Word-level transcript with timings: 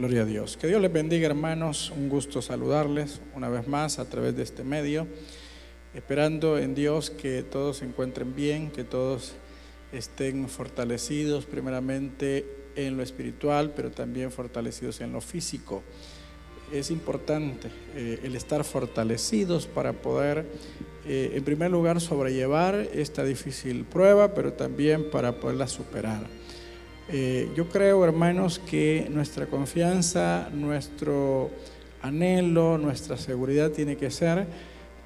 Gloria 0.00 0.22
a 0.22 0.24
Dios. 0.24 0.56
Que 0.56 0.66
Dios 0.66 0.80
les 0.80 0.90
bendiga, 0.90 1.26
hermanos. 1.26 1.92
Un 1.94 2.08
gusto 2.08 2.40
saludarles 2.40 3.20
una 3.34 3.50
vez 3.50 3.68
más 3.68 3.98
a 3.98 4.08
través 4.08 4.34
de 4.34 4.42
este 4.42 4.64
medio. 4.64 5.06
Esperando 5.92 6.56
en 6.56 6.74
Dios 6.74 7.10
que 7.10 7.42
todos 7.42 7.76
se 7.76 7.84
encuentren 7.84 8.34
bien, 8.34 8.70
que 8.70 8.82
todos 8.82 9.34
estén 9.92 10.48
fortalecidos 10.48 11.44
primeramente 11.44 12.46
en 12.76 12.96
lo 12.96 13.02
espiritual, 13.02 13.74
pero 13.76 13.90
también 13.90 14.32
fortalecidos 14.32 15.02
en 15.02 15.12
lo 15.12 15.20
físico. 15.20 15.82
Es 16.72 16.90
importante 16.90 17.68
eh, 17.94 18.20
el 18.22 18.36
estar 18.36 18.64
fortalecidos 18.64 19.66
para 19.66 19.92
poder, 19.92 20.46
eh, 21.04 21.32
en 21.34 21.44
primer 21.44 21.70
lugar, 21.70 22.00
sobrellevar 22.00 22.88
esta 22.94 23.22
difícil 23.22 23.84
prueba, 23.84 24.32
pero 24.32 24.54
también 24.54 25.10
para 25.10 25.38
poderla 25.40 25.66
superar. 25.66 26.39
Eh, 27.12 27.50
yo 27.56 27.68
creo, 27.68 28.04
hermanos, 28.04 28.60
que 28.60 29.08
nuestra 29.10 29.46
confianza, 29.46 30.48
nuestro 30.52 31.50
anhelo, 32.02 32.78
nuestra 32.78 33.16
seguridad 33.16 33.72
tiene 33.72 33.96
que 33.96 34.12
ser 34.12 34.46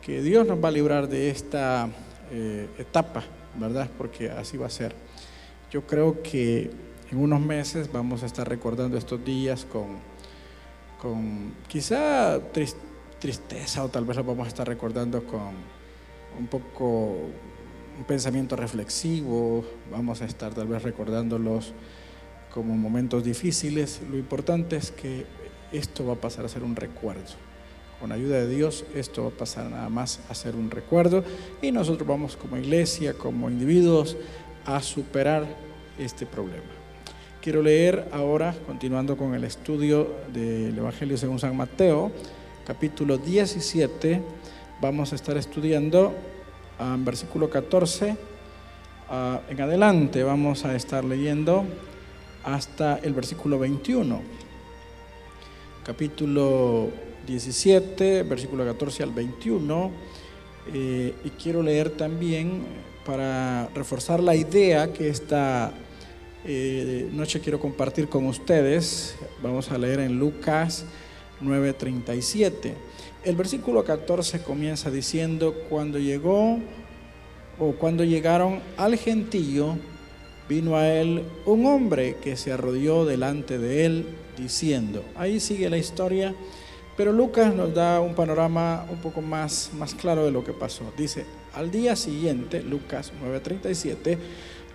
que 0.02 0.20
Dios 0.20 0.46
nos 0.46 0.62
va 0.62 0.68
a 0.68 0.70
librar 0.70 1.08
de 1.08 1.30
esta 1.30 1.88
eh, 2.30 2.68
etapa, 2.76 3.24
¿verdad? 3.54 3.88
Porque 3.96 4.28
así 4.28 4.58
va 4.58 4.66
a 4.66 4.70
ser. 4.70 4.94
Yo 5.70 5.86
creo 5.86 6.22
que 6.22 6.70
en 7.10 7.18
unos 7.18 7.40
meses 7.40 7.90
vamos 7.90 8.22
a 8.22 8.26
estar 8.26 8.46
recordando 8.46 8.98
estos 8.98 9.24
días 9.24 9.64
con, 9.64 9.96
con 11.00 11.54
quizá 11.68 12.38
tristeza 13.18 13.82
o 13.82 13.88
tal 13.88 14.04
vez 14.04 14.18
lo 14.18 14.24
vamos 14.24 14.44
a 14.44 14.48
estar 14.48 14.68
recordando 14.68 15.24
con 15.24 15.52
un 16.38 16.48
poco 16.48 17.30
un 17.98 18.04
pensamiento 18.04 18.56
reflexivo, 18.56 19.64
vamos 19.90 20.22
a 20.22 20.24
estar 20.24 20.52
tal 20.54 20.66
vez 20.66 20.82
recordándolos 20.82 21.72
como 22.52 22.74
momentos 22.76 23.24
difíciles. 23.24 24.00
Lo 24.10 24.16
importante 24.16 24.76
es 24.76 24.90
que 24.90 25.26
esto 25.72 26.06
va 26.06 26.14
a 26.14 26.20
pasar 26.20 26.44
a 26.44 26.48
ser 26.48 26.62
un 26.62 26.76
recuerdo. 26.76 27.22
Con 28.00 28.12
ayuda 28.12 28.38
de 28.38 28.48
Dios 28.48 28.84
esto 28.94 29.22
va 29.22 29.28
a 29.28 29.32
pasar 29.32 29.70
nada 29.70 29.88
más 29.88 30.20
a 30.28 30.34
ser 30.34 30.56
un 30.56 30.70
recuerdo 30.70 31.24
y 31.62 31.72
nosotros 31.72 32.06
vamos 32.06 32.36
como 32.36 32.56
iglesia, 32.56 33.14
como 33.14 33.48
individuos, 33.48 34.16
a 34.66 34.82
superar 34.82 35.46
este 35.98 36.26
problema. 36.26 36.64
Quiero 37.40 37.62
leer 37.62 38.08
ahora, 38.12 38.54
continuando 38.66 39.16
con 39.16 39.34
el 39.34 39.44
estudio 39.44 40.08
del 40.32 40.76
Evangelio 40.76 41.16
según 41.16 41.38
San 41.38 41.56
Mateo, 41.56 42.10
capítulo 42.66 43.18
17, 43.18 44.22
vamos 44.80 45.12
a 45.12 45.16
estar 45.16 45.36
estudiando 45.36 46.14
en 46.78 47.04
versículo 47.04 47.48
14 47.48 48.16
ah, 49.10 49.40
en 49.48 49.60
adelante 49.60 50.22
vamos 50.22 50.64
a 50.64 50.74
estar 50.74 51.04
leyendo 51.04 51.64
hasta 52.44 52.98
el 52.98 53.14
versículo 53.14 53.58
21. 53.58 54.20
Capítulo 55.84 56.90
17, 57.26 58.22
versículo 58.22 58.64
14 58.64 59.02
al 59.02 59.12
21. 59.12 59.90
Eh, 60.72 61.14
y 61.24 61.30
quiero 61.30 61.62
leer 61.62 61.90
también 61.90 62.64
para 63.04 63.68
reforzar 63.74 64.20
la 64.20 64.34
idea 64.34 64.92
que 64.92 65.08
esta 65.08 65.72
eh, 66.46 67.08
noche 67.12 67.40
quiero 67.40 67.60
compartir 67.60 68.08
con 68.08 68.26
ustedes. 68.26 69.16
Vamos 69.42 69.70
a 69.70 69.78
leer 69.78 70.00
en 70.00 70.18
Lucas 70.18 70.84
9:37. 71.42 72.74
El 73.24 73.36
versículo 73.36 73.84
14 73.84 74.42
comienza 74.42 74.90
diciendo, 74.90 75.54
cuando 75.70 75.98
llegó 75.98 76.58
o 77.58 77.72
cuando 77.72 78.04
llegaron 78.04 78.60
al 78.76 78.96
gentío, 78.96 79.78
vino 80.46 80.76
a 80.76 80.92
él 80.92 81.22
un 81.46 81.64
hombre 81.64 82.16
que 82.22 82.36
se 82.36 82.52
arrodilló 82.52 83.06
delante 83.06 83.56
de 83.56 83.86
él 83.86 84.06
diciendo, 84.36 85.02
ahí 85.16 85.40
sigue 85.40 85.70
la 85.70 85.78
historia, 85.78 86.34
pero 86.98 87.12
Lucas 87.12 87.54
nos 87.54 87.72
da 87.72 87.98
un 88.02 88.14
panorama 88.14 88.84
un 88.90 88.98
poco 88.98 89.22
más, 89.22 89.70
más 89.72 89.94
claro 89.94 90.26
de 90.26 90.30
lo 90.30 90.44
que 90.44 90.52
pasó. 90.52 90.92
Dice, 90.94 91.24
al 91.54 91.70
día 91.70 91.96
siguiente, 91.96 92.62
Lucas 92.62 93.10
9:37, 93.22 94.18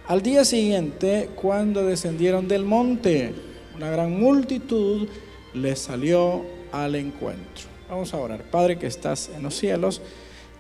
al 0.07 0.23
día 0.23 0.44
siguiente, 0.44 1.29
cuando 1.35 1.85
descendieron 1.85 2.47
del 2.47 2.66
monte, 2.66 3.31
una 3.75 3.91
gran 3.91 4.19
multitud 4.19 5.07
les 5.53 5.78
salió 5.78 6.44
al 6.72 6.96
encuentro. 6.96 7.69
Vamos 7.89 8.13
a 8.13 8.17
orar. 8.17 8.44
Padre 8.44 8.77
que 8.77 8.85
estás 8.85 9.31
en 9.35 9.41
los 9.41 9.57
cielos, 9.57 10.00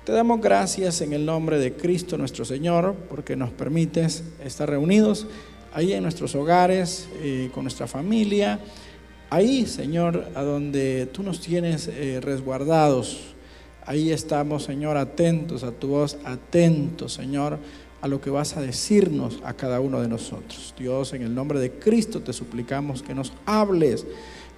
te 0.03 0.11
damos 0.11 0.41
gracias 0.41 1.01
en 1.01 1.13
el 1.13 1.27
nombre 1.27 1.59
de 1.59 1.73
Cristo 1.73 2.17
nuestro 2.17 2.43
Señor, 2.43 2.95
porque 3.07 3.35
nos 3.35 3.51
permites 3.51 4.23
estar 4.43 4.67
reunidos 4.67 5.27
ahí 5.71 5.93
en 5.93 6.01
nuestros 6.01 6.33
hogares, 6.33 7.07
eh, 7.21 7.51
con 7.53 7.65
nuestra 7.65 7.85
familia, 7.85 8.59
ahí, 9.29 9.67
Señor, 9.67 10.27
a 10.33 10.41
donde 10.41 11.07
tú 11.11 11.21
nos 11.21 11.39
tienes 11.39 11.87
eh, 11.87 12.19
resguardados. 12.19 13.35
Ahí 13.85 14.11
estamos, 14.11 14.63
Señor, 14.63 14.97
atentos 14.97 15.61
a 15.61 15.71
tu 15.71 15.89
voz, 15.89 16.17
atentos, 16.25 17.13
Señor, 17.13 17.59
a 18.01 18.07
lo 18.07 18.19
que 18.21 18.31
vas 18.31 18.57
a 18.57 18.61
decirnos 18.61 19.39
a 19.43 19.53
cada 19.53 19.81
uno 19.81 20.01
de 20.01 20.07
nosotros. 20.07 20.73
Dios, 20.79 21.13
en 21.13 21.21
el 21.21 21.35
nombre 21.35 21.59
de 21.59 21.73
Cristo 21.73 22.21
te 22.21 22.33
suplicamos 22.33 23.03
que 23.03 23.13
nos 23.13 23.33
hables 23.45 24.07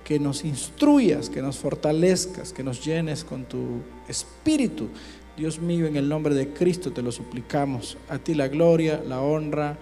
que 0.04 0.20
nos 0.20 0.44
instruyas, 0.44 1.30
que 1.30 1.42
nos 1.42 1.58
fortalezcas, 1.58 2.54
que 2.54 2.64
nos 2.64 2.84
llenes 2.84 3.24
con 3.24 3.46
tu 3.46 3.82
espíritu 4.08 4.90
Dios 5.38 5.60
mío, 5.60 5.88
en 5.88 5.96
el 5.96 6.10
nombre 6.10 6.36
de 6.36 6.50
Cristo 6.50 6.92
te 6.92 7.02
lo 7.02 7.12
suplicamos. 7.12 7.98
A 8.10 8.20
ti 8.20 8.34
la 8.34 8.50
gloria, 8.50 9.02
la 9.08 9.22
honra, 9.22 9.78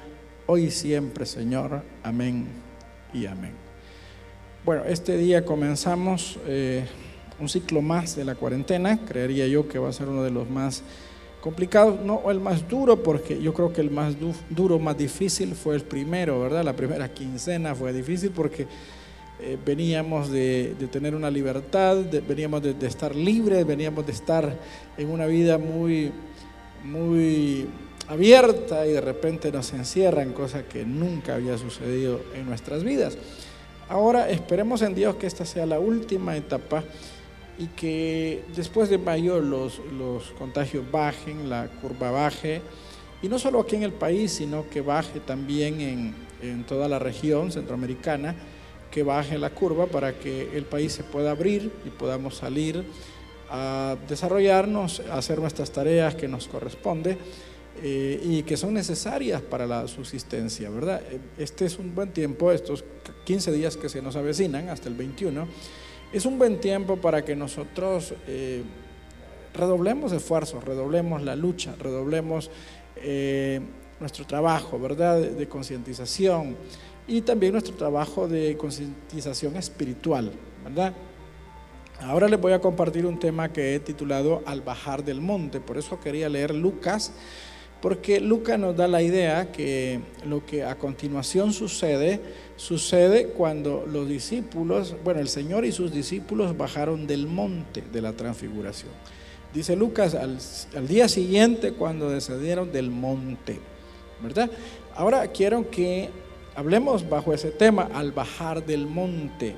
hoy 0.45 0.65
y 0.65 0.71
siempre, 0.71 1.25
Señor. 1.25 1.83
Amén 2.03 2.47
y 3.13 3.25
amén. 3.25 3.51
Bueno, 4.63 4.85
este 4.85 5.17
día 5.17 5.43
comenzamos 5.43 6.37
eh, 6.45 6.85
un 7.39 7.49
ciclo 7.49 7.81
más 7.81 8.15
de 8.15 8.25
la 8.25 8.35
cuarentena. 8.35 8.99
Creería 9.05 9.47
yo 9.47 9.67
que 9.67 9.79
va 9.79 9.89
a 9.89 9.93
ser 9.93 10.07
uno 10.07 10.23
de 10.23 10.29
los 10.29 10.49
más 10.49 10.83
complicados, 11.41 11.99
no 12.05 12.29
el 12.29 12.39
más 12.39 12.67
duro, 12.69 13.01
porque 13.01 13.41
yo 13.41 13.53
creo 13.53 13.73
que 13.73 13.81
el 13.81 13.89
más 13.89 14.15
duro, 14.49 14.77
más 14.77 14.97
difícil 14.97 15.55
fue 15.55 15.75
el 15.75 15.81
primero, 15.81 16.39
¿verdad? 16.39 16.63
La 16.63 16.75
primera 16.75 17.11
quincena 17.11 17.73
fue 17.73 17.91
difícil 17.91 18.29
porque 18.29 18.67
eh, 19.41 19.57
veníamos 19.65 20.29
de, 20.29 20.75
tener 20.91 21.15
una 21.15 21.31
libertad, 21.31 21.97
veníamos 22.27 22.61
de, 22.61 22.75
estar 22.85 23.15
libres, 23.15 23.65
veníamos 23.65 24.05
de 24.05 24.11
estar 24.11 24.53
en 24.97 25.09
una 25.09 25.27
vida 25.27 25.57
muy, 25.57 26.11
muy 26.83 27.65
abierta 28.09 28.85
y 28.85 28.91
de 28.91 28.99
repente 28.99 29.49
nos 29.49 29.71
encierran, 29.71 30.33
cosa 30.33 30.63
que 30.63 30.83
nunca 30.83 31.35
había 31.35 31.57
sucedido 31.57 32.19
en 32.35 32.47
nuestras 32.47 32.83
vidas. 32.83 33.17
Ahora 33.87 34.29
esperemos 34.29 34.81
en 34.81 34.93
Dios 34.93 35.15
que 35.15 35.27
esta 35.27 35.45
sea 35.45 35.65
la 35.65 35.79
última 35.79 36.35
etapa 36.35 36.83
y 37.57 37.67
que 37.67 38.43
después 38.57 38.89
de 38.89 38.97
mayo 38.97 39.39
los, 39.39 39.79
los 39.97 40.31
contagios 40.31 40.83
bajen, 40.91 41.49
la 41.49 41.67
curva 41.81 42.11
baje, 42.11 42.61
y 43.21 43.29
no 43.29 43.39
solo 43.39 43.61
aquí 43.61 43.77
en 43.77 43.83
el 43.83 43.93
país, 43.93 44.33
sino 44.33 44.69
que 44.69 44.81
baje 44.81 45.21
también 45.21 45.79
en, 45.79 46.13
en 46.41 46.65
toda 46.65 46.89
la 46.89 46.99
región 46.99 47.53
centroamericana 47.53 48.35
que 48.91 49.03
baje 49.03 49.37
la 49.37 49.51
curva 49.51 49.85
para 49.85 50.17
que 50.17 50.57
el 50.57 50.65
país 50.65 50.93
se 50.93 51.03
pueda 51.03 51.31
abrir 51.31 51.71
y 51.85 51.89
podamos 51.89 52.35
salir 52.35 52.85
a 53.49 53.97
desarrollarnos, 54.07 55.01
hacer 55.11 55.39
nuestras 55.39 55.71
tareas 55.71 56.15
que 56.15 56.27
nos 56.27 56.47
corresponde 56.47 57.17
eh, 57.81 58.19
y 58.23 58.43
que 58.43 58.57
son 58.57 58.73
necesarias 58.73 59.41
para 59.41 59.65
la 59.65 59.87
subsistencia, 59.87 60.69
¿verdad? 60.69 61.01
Este 61.37 61.65
es 61.65 61.79
un 61.79 61.95
buen 61.95 62.11
tiempo, 62.11 62.51
estos 62.51 62.83
15 63.25 63.51
días 63.51 63.77
que 63.77 63.89
se 63.89 64.01
nos 64.01 64.15
avecinan 64.15 64.69
hasta 64.69 64.89
el 64.89 64.95
21, 64.95 65.47
es 66.11 66.25
un 66.25 66.37
buen 66.37 66.59
tiempo 66.59 66.97
para 66.97 67.23
que 67.23 67.35
nosotros 67.35 68.13
eh, 68.27 68.63
redoblemos 69.53 70.11
esfuerzos, 70.11 70.63
redoblemos 70.63 71.21
la 71.21 71.35
lucha, 71.35 71.75
redoblemos 71.79 72.51
eh, 72.97 73.61
nuestro 73.99 74.25
trabajo, 74.25 74.79
¿verdad? 74.79 75.19
de 75.19 75.47
concientización 75.47 76.55
y 77.09 77.21
también 77.21 77.53
nuestro 77.53 77.73
trabajo 77.73 78.27
de 78.27 78.55
concientización 78.55 79.55
espiritual, 79.55 80.31
¿verdad? 80.63 80.93
Ahora 82.01 82.29
les 82.29 82.39
voy 82.39 82.53
a 82.53 82.61
compartir 82.61 83.05
un 83.05 83.19
tema 83.19 83.51
que 83.51 83.75
he 83.75 83.79
titulado 83.79 84.43
Al 84.45 84.61
bajar 84.61 85.03
del 85.03 85.19
monte, 85.19 85.59
por 85.59 85.77
eso 85.77 85.99
quería 85.99 86.29
leer 86.29 86.53
Lucas, 86.53 87.11
porque 87.81 88.19
Lucas 88.19 88.59
nos 88.59 88.77
da 88.77 88.87
la 88.87 89.01
idea 89.01 89.51
que 89.51 90.01
lo 90.25 90.45
que 90.45 90.63
a 90.63 90.75
continuación 90.75 91.51
sucede, 91.51 92.21
sucede 92.57 93.29
cuando 93.29 93.85
los 93.87 94.07
discípulos, 94.07 94.95
bueno, 95.03 95.19
el 95.19 95.29
Señor 95.29 95.65
y 95.65 95.71
sus 95.71 95.91
discípulos 95.91 96.55
bajaron 96.55 97.07
del 97.07 97.25
monte 97.25 97.83
de 97.91 98.01
la 98.01 98.13
transfiguración. 98.13 98.91
Dice 99.53 99.75
Lucas, 99.75 100.13
al, 100.13 100.37
al 100.75 100.87
día 100.87 101.09
siguiente 101.09 101.73
cuando 101.73 102.09
descendieron 102.09 102.71
del 102.71 102.91
monte, 102.91 103.59
¿verdad? 104.21 104.51
Ahora 104.95 105.25
quiero 105.29 105.71
que 105.71 106.09
Hablemos 106.59 107.07
bajo 107.07 107.33
ese 107.33 107.51
tema, 107.51 107.87
al 107.93 108.11
bajar 108.11 108.65
del 108.65 108.85
monte. 108.85 109.55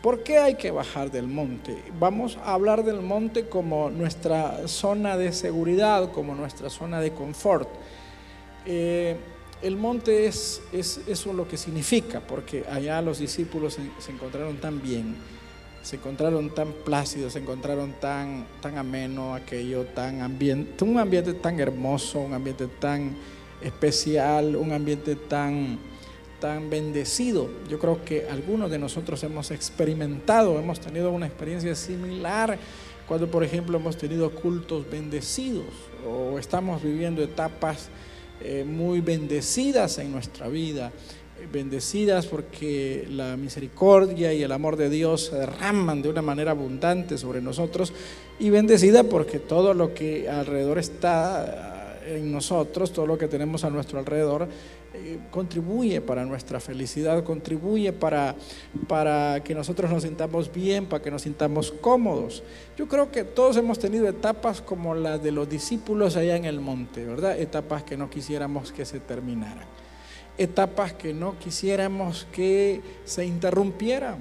¿Por 0.00 0.22
qué 0.22 0.38
hay 0.38 0.54
que 0.54 0.70
bajar 0.70 1.10
del 1.10 1.26
monte? 1.26 1.76
Vamos 1.98 2.38
a 2.44 2.54
hablar 2.54 2.84
del 2.84 3.00
monte 3.00 3.48
como 3.48 3.90
nuestra 3.90 4.68
zona 4.68 5.16
de 5.16 5.32
seguridad, 5.32 6.12
como 6.12 6.36
nuestra 6.36 6.70
zona 6.70 7.00
de 7.00 7.10
confort. 7.12 7.68
Eh, 8.64 9.16
el 9.62 9.76
monte 9.76 10.26
es, 10.26 10.62
es, 10.72 11.00
eso 11.08 11.32
lo 11.32 11.48
que 11.48 11.56
significa, 11.56 12.20
porque 12.20 12.64
allá 12.70 13.02
los 13.02 13.18
discípulos 13.18 13.80
se, 13.98 14.12
encontraron 14.12 14.58
tan 14.58 14.80
bien, 14.80 15.16
se 15.82 15.96
encontraron 15.96 16.54
tan 16.54 16.70
plácidos, 16.84 17.32
se 17.32 17.40
encontraron 17.40 17.94
tan, 18.00 18.46
tan 18.60 18.78
ameno 18.78 19.34
aquello, 19.34 19.86
tan 19.86 20.20
ambiente, 20.20 20.84
un 20.84 21.00
ambiente 21.00 21.34
tan 21.34 21.58
hermoso, 21.58 22.20
un 22.20 22.32
ambiente 22.32 22.68
tan 22.68 23.16
especial, 23.60 24.54
un 24.54 24.70
ambiente 24.70 25.16
tan, 25.16 25.90
tan 26.42 26.68
bendecido. 26.70 27.48
Yo 27.70 27.78
creo 27.78 28.04
que 28.04 28.26
algunos 28.28 28.68
de 28.68 28.76
nosotros 28.76 29.22
hemos 29.22 29.52
experimentado, 29.52 30.58
hemos 30.58 30.80
tenido 30.80 31.12
una 31.12 31.28
experiencia 31.28 31.72
similar 31.76 32.58
cuando, 33.06 33.30
por 33.30 33.44
ejemplo, 33.44 33.78
hemos 33.78 33.96
tenido 33.96 34.28
cultos 34.32 34.84
bendecidos 34.90 35.66
o 36.04 36.40
estamos 36.40 36.82
viviendo 36.82 37.22
etapas 37.22 37.90
eh, 38.40 38.64
muy 38.66 39.00
bendecidas 39.00 39.98
en 39.98 40.10
nuestra 40.10 40.48
vida, 40.48 40.90
bendecidas 41.52 42.26
porque 42.26 43.06
la 43.08 43.36
misericordia 43.36 44.32
y 44.32 44.42
el 44.42 44.50
amor 44.50 44.74
de 44.76 44.90
Dios 44.90 45.26
se 45.26 45.36
derraman 45.36 46.02
de 46.02 46.08
una 46.08 46.22
manera 46.22 46.50
abundante 46.50 47.18
sobre 47.18 47.40
nosotros 47.40 47.92
y 48.40 48.50
bendecida 48.50 49.04
porque 49.04 49.38
todo 49.38 49.74
lo 49.74 49.94
que 49.94 50.28
alrededor 50.28 50.80
está 50.80 51.71
en 52.06 52.32
nosotros, 52.32 52.92
todo 52.92 53.06
lo 53.06 53.18
que 53.18 53.28
tenemos 53.28 53.64
a 53.64 53.70
nuestro 53.70 53.98
alrededor, 53.98 54.48
eh, 54.94 55.18
contribuye 55.30 56.00
para 56.00 56.24
nuestra 56.24 56.60
felicidad, 56.60 57.24
contribuye 57.24 57.92
para, 57.92 58.34
para 58.88 59.42
que 59.42 59.54
nosotros 59.54 59.90
nos 59.90 60.02
sintamos 60.02 60.52
bien, 60.52 60.86
para 60.86 61.02
que 61.02 61.10
nos 61.10 61.22
sintamos 61.22 61.72
cómodos. 61.72 62.42
Yo 62.76 62.86
creo 62.88 63.10
que 63.10 63.24
todos 63.24 63.56
hemos 63.56 63.78
tenido 63.78 64.06
etapas 64.06 64.60
como 64.60 64.94
las 64.94 65.22
de 65.22 65.32
los 65.32 65.48
discípulos 65.48 66.16
allá 66.16 66.36
en 66.36 66.44
el 66.44 66.60
monte, 66.60 67.04
¿verdad? 67.04 67.38
Etapas 67.38 67.84
que 67.84 67.96
no 67.96 68.10
quisiéramos 68.10 68.72
que 68.72 68.84
se 68.84 69.00
terminaran. 69.00 69.66
Etapas 70.36 70.92
que 70.92 71.14
no 71.14 71.38
quisiéramos 71.38 72.26
que 72.32 72.80
se 73.04 73.24
interrumpieran. 73.24 74.18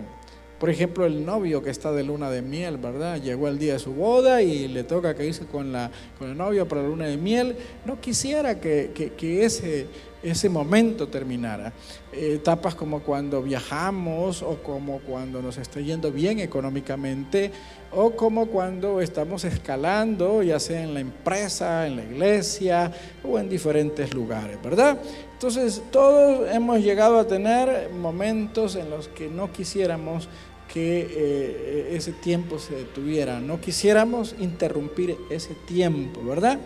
Por 0.62 0.70
ejemplo, 0.70 1.08
el 1.08 1.26
novio 1.26 1.64
que 1.64 1.72
está 1.72 1.92
de 1.92 2.04
luna 2.04 2.30
de 2.30 2.44
miel, 2.44 2.78
¿verdad? 2.78 3.20
Llegó 3.20 3.48
el 3.48 3.58
día 3.58 3.74
de 3.74 3.80
su 3.80 3.94
boda 3.94 4.44
y 4.44 4.68
le 4.68 4.84
toca 4.84 5.16
que 5.16 5.26
irse 5.26 5.48
con, 5.48 5.72
la, 5.72 5.90
con 6.20 6.30
el 6.30 6.38
novio 6.38 6.68
para 6.68 6.84
la 6.84 6.90
luna 6.90 7.08
de 7.08 7.18
miel. 7.18 7.56
No 7.84 8.00
quisiera 8.00 8.60
que, 8.60 8.92
que, 8.94 9.14
que 9.14 9.44
ese 9.44 9.88
ese 10.24 10.50
momento 10.50 11.08
terminara. 11.08 11.74
Etapas 12.12 12.76
como 12.76 13.02
cuando 13.02 13.42
viajamos 13.42 14.42
o 14.44 14.62
como 14.62 15.00
cuando 15.00 15.42
nos 15.42 15.58
está 15.58 15.80
yendo 15.80 16.12
bien 16.12 16.40
económicamente 16.40 17.52
o 17.92 18.12
como 18.12 18.48
cuando 18.48 19.02
estamos 19.02 19.44
escalando, 19.46 20.44
ya 20.44 20.60
sea 20.60 20.84
en 20.84 20.94
la 20.94 21.00
empresa, 21.00 21.88
en 21.88 21.96
la 21.96 22.04
iglesia 22.04 22.92
o 23.24 23.40
en 23.40 23.50
diferentes 23.50 24.14
lugares, 24.14 24.62
¿verdad? 24.62 24.98
Entonces 25.34 25.82
todos 25.92 26.48
hemos 26.54 26.80
llegado 26.82 27.20
a 27.20 27.26
tener 27.26 27.90
momentos 27.90 28.76
en 28.76 28.90
los 28.90 29.08
que 29.08 29.28
no 29.28 29.52
quisiéramos 29.52 30.30
que 30.72 31.08
eh, 31.10 31.96
ese 31.96 32.14
tiempo 32.14 32.58
se 32.58 32.76
detuviera, 32.76 33.40
no 33.40 33.60
quisiéramos 33.60 34.36
interrumpir 34.40 35.18
ese 35.30 35.54
tiempo, 35.54 36.24
¿verdad? 36.24 36.60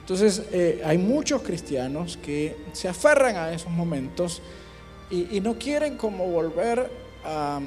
Entonces, 0.00 0.42
eh, 0.52 0.82
hay 0.84 0.98
muchos 0.98 1.42
cristianos 1.42 2.16
que 2.16 2.56
se 2.72 2.88
aferran 2.88 3.36
a 3.36 3.52
esos 3.52 3.70
momentos 3.70 4.42
y, 5.10 5.40
no 5.40 5.54
quieren 5.54 5.96
como 5.96 6.26
volver, 6.26 6.90
a, 7.24 7.60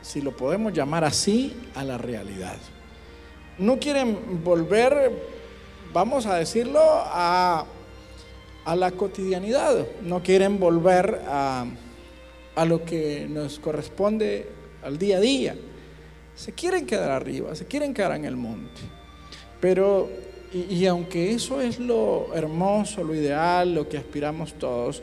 si 0.00 0.20
lo 0.20 0.34
podemos 0.36 0.72
llamar 0.72 1.04
así, 1.04 1.56
a 1.74 1.84
la 1.84 1.98
realidad. 1.98 2.56
No 3.58 3.78
quieren 3.78 4.42
volver, 4.44 5.10
vamos 5.92 6.26
a 6.26 6.36
decirlo, 6.36 6.80
a, 6.82 7.66
la 8.74 8.90
cotidianidad. 8.92 9.86
No 10.02 10.22
quieren 10.22 10.60
volver 10.60 11.22
a, 11.26 11.66
a 12.54 12.64
lo 12.64 12.84
que 12.84 13.26
nos 13.28 13.58
corresponde 13.58 14.60
al 14.82 14.98
día 14.98 15.18
a 15.18 15.20
día. 15.20 15.56
Se 16.34 16.52
quieren 16.52 16.86
quedar 16.86 17.10
arriba, 17.10 17.54
se 17.54 17.66
quieren 17.66 17.92
quedar 17.92 18.16
en 18.16 18.24
el 18.24 18.36
monte. 18.36 18.80
Pero 19.60 20.08
y, 20.52 20.84
aunque 20.86 21.32
eso 21.32 21.60
es 21.60 21.78
lo 21.78 22.34
hermoso, 22.34 23.04
lo 23.04 23.14
ideal, 23.14 23.72
lo 23.72 23.88
que 23.88 23.98
aspiramos 23.98 24.54
todos, 24.54 25.02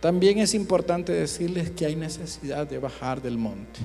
también 0.00 0.38
es 0.38 0.54
importante 0.54 1.12
decirles 1.12 1.70
que 1.70 1.86
hay 1.86 1.94
necesidad 1.94 2.66
de 2.66 2.78
bajar 2.78 3.22
del 3.22 3.38
monte. 3.38 3.80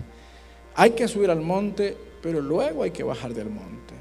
Hay 0.74 0.92
que 0.92 1.08
subir 1.08 1.30
al 1.30 1.42
monte, 1.42 1.96
pero 2.24 2.42
luego 2.42 2.84
hay 2.84 2.92
que 2.92 3.04
bajar 3.04 3.34
del 3.34 3.50
monte. 3.50 3.94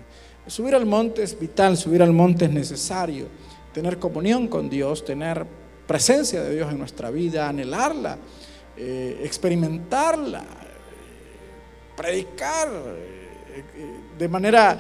Subir 0.47 0.75
al 0.75 0.87
monte 0.87 1.23
es 1.23 1.39
vital, 1.39 1.77
subir 1.77 2.03
al 2.03 2.13
monte 2.13 2.47
es 2.47 2.51
necesario. 2.51 3.27
Tener 3.73 3.99
comunión 3.99 4.49
con 4.49 4.71
Dios, 4.71 5.05
tener 5.05 5.47
presencia 5.87 6.43
de 6.43 6.55
Dios 6.55 6.73
en 6.73 6.79
nuestra 6.79 7.11
vida, 7.11 7.49
anhelarla, 7.49 8.17
eh, 8.77 9.21
experimentarla, 9.23 10.45
predicar 11.97 12.69
eh, 12.69 13.63
eh, 13.77 14.01
de 14.19 14.29
manera 14.29 14.79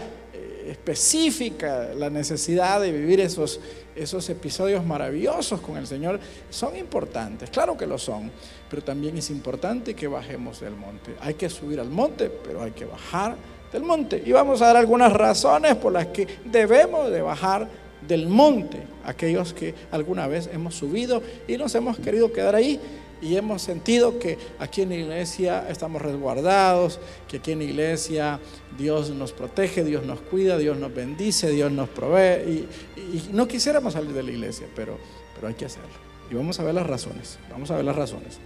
específica, 0.66 1.90
la 1.94 2.10
necesidad 2.10 2.80
de 2.80 2.90
vivir 2.90 3.20
esos, 3.20 3.60
esos 3.94 4.28
episodios 4.30 4.84
maravillosos 4.84 5.60
con 5.60 5.76
el 5.76 5.86
Señor, 5.86 6.18
son 6.50 6.76
importantes, 6.76 7.50
claro 7.50 7.76
que 7.76 7.86
lo 7.86 7.98
son, 7.98 8.30
pero 8.70 8.82
también 8.82 9.16
es 9.16 9.30
importante 9.30 9.94
que 9.94 10.08
bajemos 10.08 10.60
del 10.60 10.74
monte. 10.74 11.14
Hay 11.20 11.34
que 11.34 11.50
subir 11.50 11.80
al 11.80 11.90
monte, 11.90 12.30
pero 12.30 12.62
hay 12.62 12.72
que 12.72 12.86
bajar 12.86 13.36
del 13.72 13.82
monte. 13.82 14.22
Y 14.24 14.32
vamos 14.32 14.62
a 14.62 14.66
dar 14.66 14.76
algunas 14.76 15.12
razones 15.12 15.76
por 15.76 15.92
las 15.92 16.06
que 16.06 16.26
debemos 16.44 17.10
de 17.10 17.22
bajar 17.22 17.68
del 18.06 18.28
monte, 18.28 18.82
aquellos 19.04 19.54
que 19.54 19.74
alguna 19.90 20.26
vez 20.26 20.48
hemos 20.52 20.74
subido 20.74 21.22
y 21.48 21.56
nos 21.56 21.74
hemos 21.74 21.98
querido 21.98 22.32
quedar 22.32 22.54
ahí 22.54 22.80
y 23.24 23.38
hemos 23.38 23.62
sentido 23.62 24.18
que 24.18 24.36
aquí 24.58 24.82
en 24.82 24.90
la 24.90 24.96
iglesia 24.96 25.66
estamos 25.70 26.02
resguardados, 26.02 27.00
que 27.26 27.38
aquí 27.38 27.52
en 27.52 27.60
la 27.60 27.64
iglesia 27.64 28.38
Dios 28.76 29.08
nos 29.10 29.32
protege, 29.32 29.82
Dios 29.82 30.04
nos 30.04 30.20
cuida, 30.20 30.58
Dios 30.58 30.76
nos 30.76 30.94
bendice, 30.94 31.50
Dios 31.50 31.72
nos 31.72 31.88
provee. 31.88 32.66
Y, 32.96 33.30
no 33.32 33.48
quisiéramos 33.48 33.94
salir 33.94 34.12
de 34.12 34.22
la 34.22 34.30
iglesia, 34.30 34.66
pero, 34.76 34.98
pero 35.34 35.48
hay 35.48 35.54
que 35.54 35.64
hacerlo. 35.64 35.88
Y 36.30 36.34
vamos 36.34 36.60
a 36.60 36.64
ver 36.64 36.74
las 36.74 36.86
razones, 36.86 37.38
vamos 37.50 37.70
a 37.70 37.76
ver 37.76 37.86
las 37.86 37.96
razones. 37.96 38.38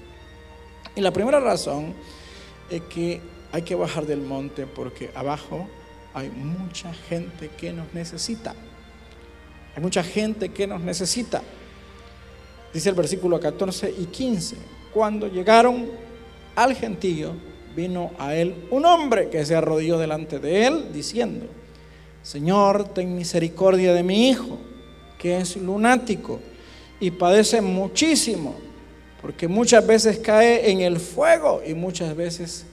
Y 0.94 1.00
la 1.00 1.12
primera 1.12 1.40
razón 1.40 1.94
es 2.70 2.82
que 2.82 3.20
hay 3.50 3.62
que 3.62 3.74
bajar 3.74 4.06
del 4.06 4.20
monte 4.20 4.66
porque 4.66 5.10
abajo 5.16 5.68
hay 6.14 6.30
mucha 6.30 6.94
gente 6.94 7.50
que 7.58 7.72
nos 7.72 7.92
necesita. 7.94 8.54
Hay 9.74 9.82
mucha 9.82 10.04
gente 10.04 10.50
que 10.50 10.68
nos 10.68 10.80
necesita. 10.82 11.42
Dice 12.72 12.90
el 12.90 12.94
versículo 12.94 13.40
14 13.40 13.94
y 13.98 14.06
15, 14.06 14.56
cuando 14.92 15.26
llegaron 15.26 15.86
al 16.54 16.74
gentío, 16.74 17.32
vino 17.74 18.10
a 18.18 18.34
él 18.34 18.66
un 18.70 18.84
hombre 18.84 19.30
que 19.30 19.44
se 19.46 19.54
arrodilló 19.54 19.98
delante 19.98 20.38
de 20.38 20.66
él, 20.66 20.92
diciendo, 20.92 21.46
Señor, 22.22 22.88
ten 22.92 23.16
misericordia 23.16 23.94
de 23.94 24.02
mi 24.02 24.28
hijo, 24.28 24.58
que 25.18 25.38
es 25.38 25.56
lunático 25.56 26.40
y 27.00 27.10
padece 27.10 27.60
muchísimo, 27.60 28.54
porque 29.22 29.48
muchas 29.48 29.86
veces 29.86 30.18
cae 30.18 30.70
en 30.70 30.80
el 30.80 30.98
fuego 30.98 31.62
y 31.66 31.74
muchas 31.74 32.14
veces 32.14 32.66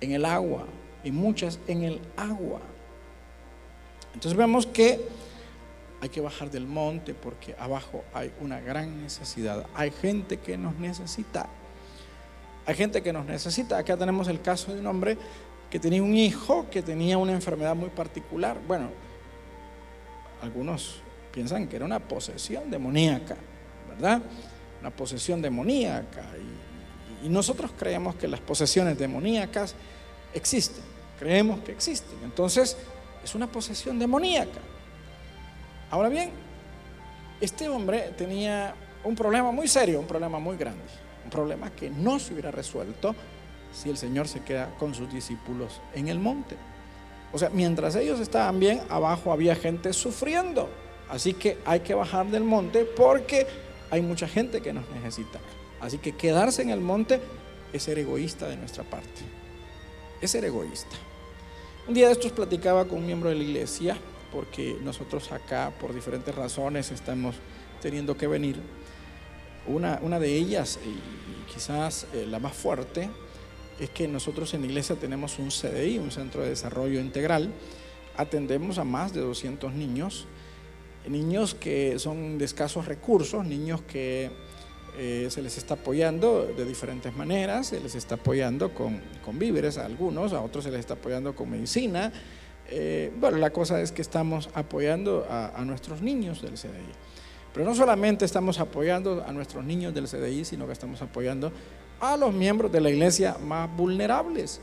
en 0.00 0.12
el 0.12 0.24
agua, 0.24 0.64
y 1.04 1.10
muchas 1.10 1.58
en 1.68 1.84
el 1.84 2.00
agua. 2.16 2.60
Entonces 4.14 4.36
vemos 4.36 4.66
que 4.66 5.00
hay 6.00 6.08
que 6.08 6.20
bajar 6.20 6.50
del 6.50 6.66
monte 6.66 7.14
porque 7.14 7.54
abajo 7.58 8.04
hay 8.14 8.32
una 8.40 8.60
gran 8.60 9.02
necesidad. 9.02 9.66
Hay 9.74 9.90
gente 9.90 10.38
que 10.38 10.56
nos 10.56 10.76
necesita. 10.76 11.48
Hay 12.66 12.74
gente 12.74 13.02
que 13.02 13.12
nos 13.12 13.26
necesita. 13.26 13.78
Acá 13.78 13.96
tenemos 13.96 14.28
el 14.28 14.40
caso 14.40 14.72
de 14.72 14.80
un 14.80 14.86
hombre 14.86 15.18
que 15.70 15.78
tenía 15.78 16.02
un 16.02 16.14
hijo 16.14 16.66
que 16.70 16.82
tenía 16.82 17.18
una 17.18 17.32
enfermedad 17.32 17.74
muy 17.74 17.90
particular. 17.90 18.58
Bueno, 18.66 18.90
algunos 20.40 21.00
piensan 21.32 21.66
que 21.66 21.76
era 21.76 21.84
una 21.84 21.98
posesión 21.98 22.70
demoníaca, 22.70 23.36
¿verdad? 23.88 24.22
Una 24.80 24.90
posesión 24.90 25.42
demoníaca. 25.42 26.22
Y, 27.22 27.26
y 27.26 27.28
nosotros 27.28 27.72
creemos 27.76 28.14
que 28.14 28.28
las 28.28 28.40
posesiones 28.40 28.96
demoníacas 28.96 29.74
existen. 30.32 30.84
Creemos 31.18 31.60
que 31.60 31.72
existen. 31.72 32.18
Entonces, 32.22 32.76
es 33.24 33.34
una 33.34 33.48
posesión 33.48 33.98
demoníaca. 33.98 34.60
Ahora 35.90 36.08
bien, 36.08 36.30
este 37.40 37.68
hombre 37.68 38.12
tenía 38.16 38.74
un 39.04 39.14
problema 39.14 39.52
muy 39.52 39.68
serio, 39.68 40.00
un 40.00 40.06
problema 40.06 40.38
muy 40.38 40.56
grande, 40.56 40.84
un 41.24 41.30
problema 41.30 41.70
que 41.70 41.88
no 41.88 42.18
se 42.18 42.32
hubiera 42.32 42.50
resuelto 42.50 43.14
si 43.72 43.88
el 43.88 43.96
Señor 43.96 44.28
se 44.28 44.40
queda 44.40 44.74
con 44.78 44.94
sus 44.94 45.10
discípulos 45.12 45.80
en 45.94 46.08
el 46.08 46.18
monte. 46.18 46.56
O 47.32 47.38
sea, 47.38 47.50
mientras 47.50 47.94
ellos 47.96 48.20
estaban 48.20 48.58
bien, 48.58 48.80
abajo 48.88 49.32
había 49.32 49.54
gente 49.54 49.92
sufriendo. 49.92 50.68
Así 51.08 51.32
que 51.34 51.58
hay 51.64 51.80
que 51.80 51.94
bajar 51.94 52.26
del 52.26 52.44
monte 52.44 52.84
porque 52.84 53.46
hay 53.90 54.02
mucha 54.02 54.28
gente 54.28 54.60
que 54.60 54.72
nos 54.72 54.88
necesita. 54.90 55.38
Así 55.80 55.98
que 55.98 56.12
quedarse 56.12 56.62
en 56.62 56.70
el 56.70 56.80
monte 56.80 57.20
es 57.72 57.82
ser 57.82 57.98
egoísta 57.98 58.48
de 58.48 58.56
nuestra 58.56 58.84
parte. 58.84 59.22
Es 60.20 60.30
ser 60.32 60.44
egoísta. 60.44 60.96
Un 61.86 61.94
día 61.94 62.06
de 62.06 62.12
estos 62.12 62.32
platicaba 62.32 62.84
con 62.84 62.98
un 62.98 63.06
miembro 63.06 63.30
de 63.30 63.36
la 63.36 63.42
iglesia 63.42 63.96
porque 64.32 64.76
nosotros 64.82 65.32
acá 65.32 65.72
por 65.80 65.94
diferentes 65.94 66.34
razones 66.34 66.90
estamos 66.90 67.36
teniendo 67.80 68.16
que 68.16 68.26
venir. 68.26 68.56
Una, 69.66 69.98
una 70.02 70.18
de 70.18 70.34
ellas, 70.34 70.78
y 70.84 71.52
quizás 71.52 72.06
eh, 72.14 72.26
la 72.26 72.38
más 72.38 72.54
fuerte, 72.54 73.10
es 73.78 73.90
que 73.90 74.08
nosotros 74.08 74.52
en 74.54 74.62
la 74.62 74.66
iglesia 74.66 74.96
tenemos 74.96 75.38
un 75.38 75.50
CDI, 75.50 75.98
un 75.98 76.10
Centro 76.10 76.42
de 76.42 76.50
Desarrollo 76.50 77.00
Integral. 77.00 77.52
Atendemos 78.16 78.78
a 78.78 78.84
más 78.84 79.12
de 79.12 79.20
200 79.20 79.72
niños, 79.74 80.26
niños 81.08 81.54
que 81.54 81.98
son 81.98 82.38
de 82.38 82.44
escasos 82.44 82.86
recursos, 82.86 83.44
niños 83.46 83.82
que 83.82 84.30
eh, 84.96 85.28
se 85.30 85.42
les 85.42 85.56
está 85.58 85.74
apoyando 85.74 86.44
de 86.44 86.64
diferentes 86.64 87.14
maneras, 87.14 87.68
se 87.68 87.80
les 87.80 87.94
está 87.94 88.16
apoyando 88.16 88.74
con, 88.74 89.00
con 89.24 89.38
víveres 89.38 89.78
a 89.78 89.86
algunos, 89.86 90.32
a 90.32 90.40
otros 90.40 90.64
se 90.64 90.72
les 90.72 90.80
está 90.80 90.94
apoyando 90.94 91.36
con 91.36 91.50
medicina. 91.50 92.12
Eh, 92.68 93.12
bueno, 93.18 93.38
la 93.38 93.50
cosa 93.50 93.80
es 93.80 93.92
que 93.92 94.02
estamos 94.02 94.50
apoyando 94.54 95.26
a, 95.28 95.48
a 95.58 95.64
nuestros 95.64 96.02
niños 96.02 96.42
del 96.42 96.54
CDI. 96.54 96.92
Pero 97.54 97.64
no 97.64 97.74
solamente 97.74 98.24
estamos 98.24 98.60
apoyando 98.60 99.24
a 99.26 99.32
nuestros 99.32 99.64
niños 99.64 99.94
del 99.94 100.06
CDI, 100.06 100.44
sino 100.44 100.66
que 100.66 100.72
estamos 100.72 101.00
apoyando 101.02 101.50
a 102.00 102.16
los 102.16 102.32
miembros 102.32 102.70
de 102.70 102.80
la 102.80 102.90
iglesia 102.90 103.36
más 103.42 103.74
vulnerables, 103.74 104.60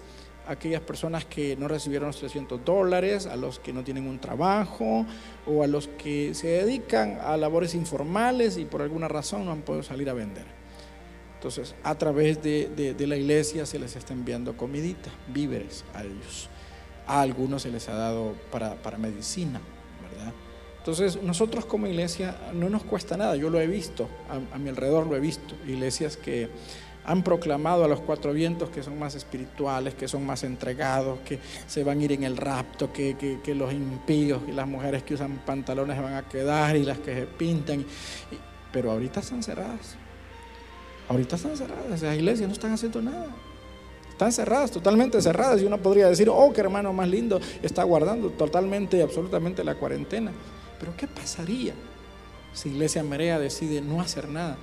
aquellas 0.47 0.81
personas 0.81 1.25
que 1.25 1.55
no 1.57 1.67
recibieron 1.67 2.07
los 2.07 2.19
300 2.19 2.63
dólares, 2.63 3.25
a 3.25 3.35
los 3.35 3.59
que 3.59 3.73
no 3.73 3.83
tienen 3.83 4.07
un 4.07 4.19
trabajo 4.19 5.05
o 5.45 5.63
a 5.63 5.67
los 5.67 5.87
que 5.87 6.33
se 6.33 6.47
dedican 6.47 7.19
a 7.21 7.35
labores 7.37 7.75
informales 7.75 8.57
y 8.57 8.65
por 8.65 8.81
alguna 8.81 9.07
razón 9.07 9.45
no 9.45 9.51
han 9.51 9.61
podido 9.61 9.83
salir 9.83 10.09
a 10.09 10.13
vender. 10.13 10.45
Entonces, 11.35 11.75
a 11.83 11.95
través 11.95 12.41
de, 12.41 12.95
la 12.99 13.17
iglesia 13.17 13.65
se 13.65 13.77
les 13.77 13.95
está 13.95 14.13
enviando 14.13 14.55
comidita, 14.55 15.11
víveres 15.27 15.83
a 15.93 16.03
ellos. 16.03 16.49
A 17.07 17.21
algunos 17.21 17.61
se 17.61 17.71
les 17.71 17.87
ha 17.89 17.95
dado 17.95 18.33
para, 18.51 18.97
medicina, 18.97 19.61
¿verdad? 20.01 20.33
Entonces, 20.77 21.21
nosotros 21.21 21.65
como 21.65 21.87
iglesia 21.87 22.37
no 22.53 22.69
nos 22.69 22.83
cuesta 22.83 23.17
nada, 23.17 23.35
yo 23.35 23.49
lo 23.49 23.59
he 23.59 23.67
visto, 23.67 24.07
a 24.53 24.57
mi 24.57 24.69
alrededor 24.69 25.07
lo 25.07 25.15
he 25.15 25.19
visto, 25.19 25.55
iglesias 25.67 26.17
que 26.17 26.49
han 27.05 27.23
proclamado 27.23 27.85
a 27.85 27.87
los 27.87 28.01
cuatro 28.01 28.33
vientos 28.33 28.69
que 28.69 28.81
son 28.81 28.97
más 28.97 29.15
espirituales, 29.15 29.93
que 29.93 30.07
son 30.07 30.25
más 30.25 30.43
entregados, 30.43 31.19
que 31.19 31.39
se 31.67 31.83
van 31.83 31.99
a 31.99 32.03
ir 32.03 32.11
en 32.13 32.23
el 32.23 32.35
rapto, 32.35 32.91
que, 32.91 33.15
los 33.55 33.71
impíos 33.73 34.41
y 34.47 34.51
las 34.51 34.67
mujeres 34.67 35.03
que 35.03 35.13
usan 35.13 35.41
pantalones 35.45 36.01
van 36.01 36.15
a 36.15 36.27
quedar 36.27 36.75
y 36.75 36.83
las 36.83 36.97
que 36.97 37.13
se 37.13 37.25
pintan. 37.25 37.85
pero 38.71 38.91
ahorita 38.91 39.19
están 39.19 39.43
cerradas. 39.43 39.95
Ahorita 41.07 41.35
están 41.35 41.55
cerradas. 41.55 42.01
Las 42.01 42.15
iglesias 42.15 42.47
no 42.47 42.53
están 42.53 42.73
haciendo 42.73 43.01
nada. 43.01 43.27
Están 44.15 44.31
cerradas, 44.31 44.71
totalmente 44.71 45.21
cerradas. 45.21 45.61
Y 45.61 45.65
uno 45.65 45.77
podría 45.77 46.07
decir, 46.07 46.29
oh, 46.29 46.53
qué 46.53 46.61
hermano 46.61 46.93
más 46.93 47.09
lindo, 47.09 47.41
está 47.61 47.83
guardando 47.83 48.29
totalmente 48.29 48.95
y 48.95 49.01
absolutamente 49.01 49.61
la 49.61 49.75
cuarentena. 49.75 50.31
Pero 50.79 50.93
¿qué 50.95 51.05
pasaría 51.05 51.73
si 52.53 52.69
Iglesia 52.69 53.03
Merea 53.03 53.37
decide 53.39 53.81
no 53.81 53.99
hacer 53.99 54.29
nada? 54.29 54.55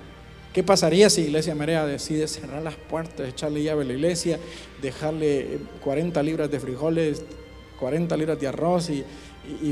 ¿Qué 0.55 0.63
pasaría 0.63 1.11
si 1.11 1.21
Iglesia 1.21 1.55
Merea 1.55 1.85
decide 1.85 2.29
cerrar 2.29 2.63
las 2.63 2.77
puertas, 2.77 3.29
echarle 3.29 3.63
llave 3.63 3.83
a 3.83 3.87
la 3.89 3.93
iglesia, 3.93 4.39
dejarle 4.81 5.59
40 5.85 6.23
libras 6.23 6.51
de 6.51 6.59
frijoles, 6.59 7.23
40 7.83 8.17
libras 8.17 8.39
de 8.39 8.47
arroz 8.47 8.91
y, 8.91 9.05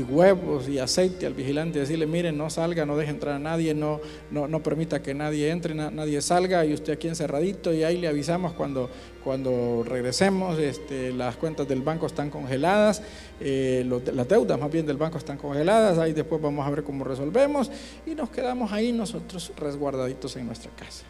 huevos 0.01 0.67
y 0.67 0.79
aceite 0.79 1.25
al 1.25 1.33
vigilante, 1.33 1.79
decirle, 1.79 2.05
mire, 2.05 2.33
no 2.33 2.49
salga, 2.49 2.85
no 2.85 2.97
deje 2.97 3.11
entrar 3.11 3.35
a 3.35 3.39
nadie, 3.39 3.73
no, 3.73 4.01
no, 4.31 4.49
no 4.49 4.61
permita 4.61 5.01
que 5.01 5.13
nadie 5.13 5.49
entre, 5.49 5.73
nadie 5.73 6.21
salga 6.21 6.65
y 6.65 6.73
usted 6.73 6.91
aquí 6.91 7.07
encerradito 7.07 7.73
y 7.73 7.85
ahí 7.85 7.97
le 7.97 8.09
avisamos 8.09 8.51
cuando, 8.51 8.89
cuando 9.23 9.85
regresemos, 9.87 10.59
este, 10.59 11.13
las 11.13 11.37
cuentas 11.37 11.69
del 11.69 11.83
banco 11.83 12.05
están 12.05 12.29
congeladas, 12.29 13.01
eh, 13.39 13.89
las 14.13 14.27
deudas 14.27 14.59
más 14.59 14.69
bien 14.69 14.85
del 14.85 14.97
banco 14.97 15.17
están 15.17 15.37
congeladas, 15.37 15.97
ahí 15.97 16.11
después 16.11 16.41
vamos 16.41 16.67
a 16.67 16.69
ver 16.69 16.83
cómo 16.83 17.05
resolvemos 17.05 17.71
y 18.05 18.13
nos 18.13 18.29
quedamos 18.29 18.73
ahí 18.73 18.91
nosotros 18.91 19.53
resguardaditos 19.55 20.35
en 20.35 20.47
nuestra 20.47 20.69
casa. 20.75 21.05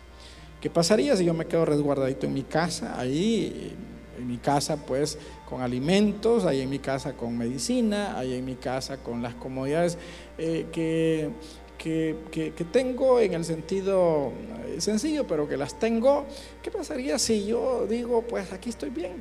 ¿Qué 0.61 0.69
pasaría 0.69 1.15
si 1.15 1.25
yo 1.25 1.33
me 1.33 1.47
quedo 1.47 1.65
resguardadito 1.65 2.27
en 2.27 2.35
mi 2.35 2.43
casa, 2.43 2.99
ahí 2.99 3.75
en 4.17 4.27
mi 4.27 4.37
casa 4.37 4.77
pues 4.77 5.17
con 5.49 5.61
alimentos, 5.61 6.45
ahí 6.45 6.61
en 6.61 6.69
mi 6.69 6.79
casa 6.79 7.13
con 7.13 7.37
medicina, 7.37 8.17
ahí 8.17 8.33
en 8.33 8.45
mi 8.45 8.55
casa 8.55 8.97
con 8.97 9.21
las 9.21 9.33
comodidades 9.35 9.97
eh, 10.37 10.67
que, 10.71 11.29
que, 11.77 12.65
tengo 12.71 13.19
en 13.19 13.33
el 13.33 13.43
sentido 13.43 14.31
eh, 14.67 14.79
sencillo, 14.79 15.25
pero 15.27 15.47
que 15.47 15.57
las 15.57 15.77
tengo. 15.79 16.25
¿Qué 16.61 16.69
pasaría 16.71 17.17
si 17.17 17.45
yo 17.45 17.87
digo, 17.87 18.21
pues 18.21 18.51
aquí 18.53 18.69
estoy 18.69 18.89
bien, 18.89 19.13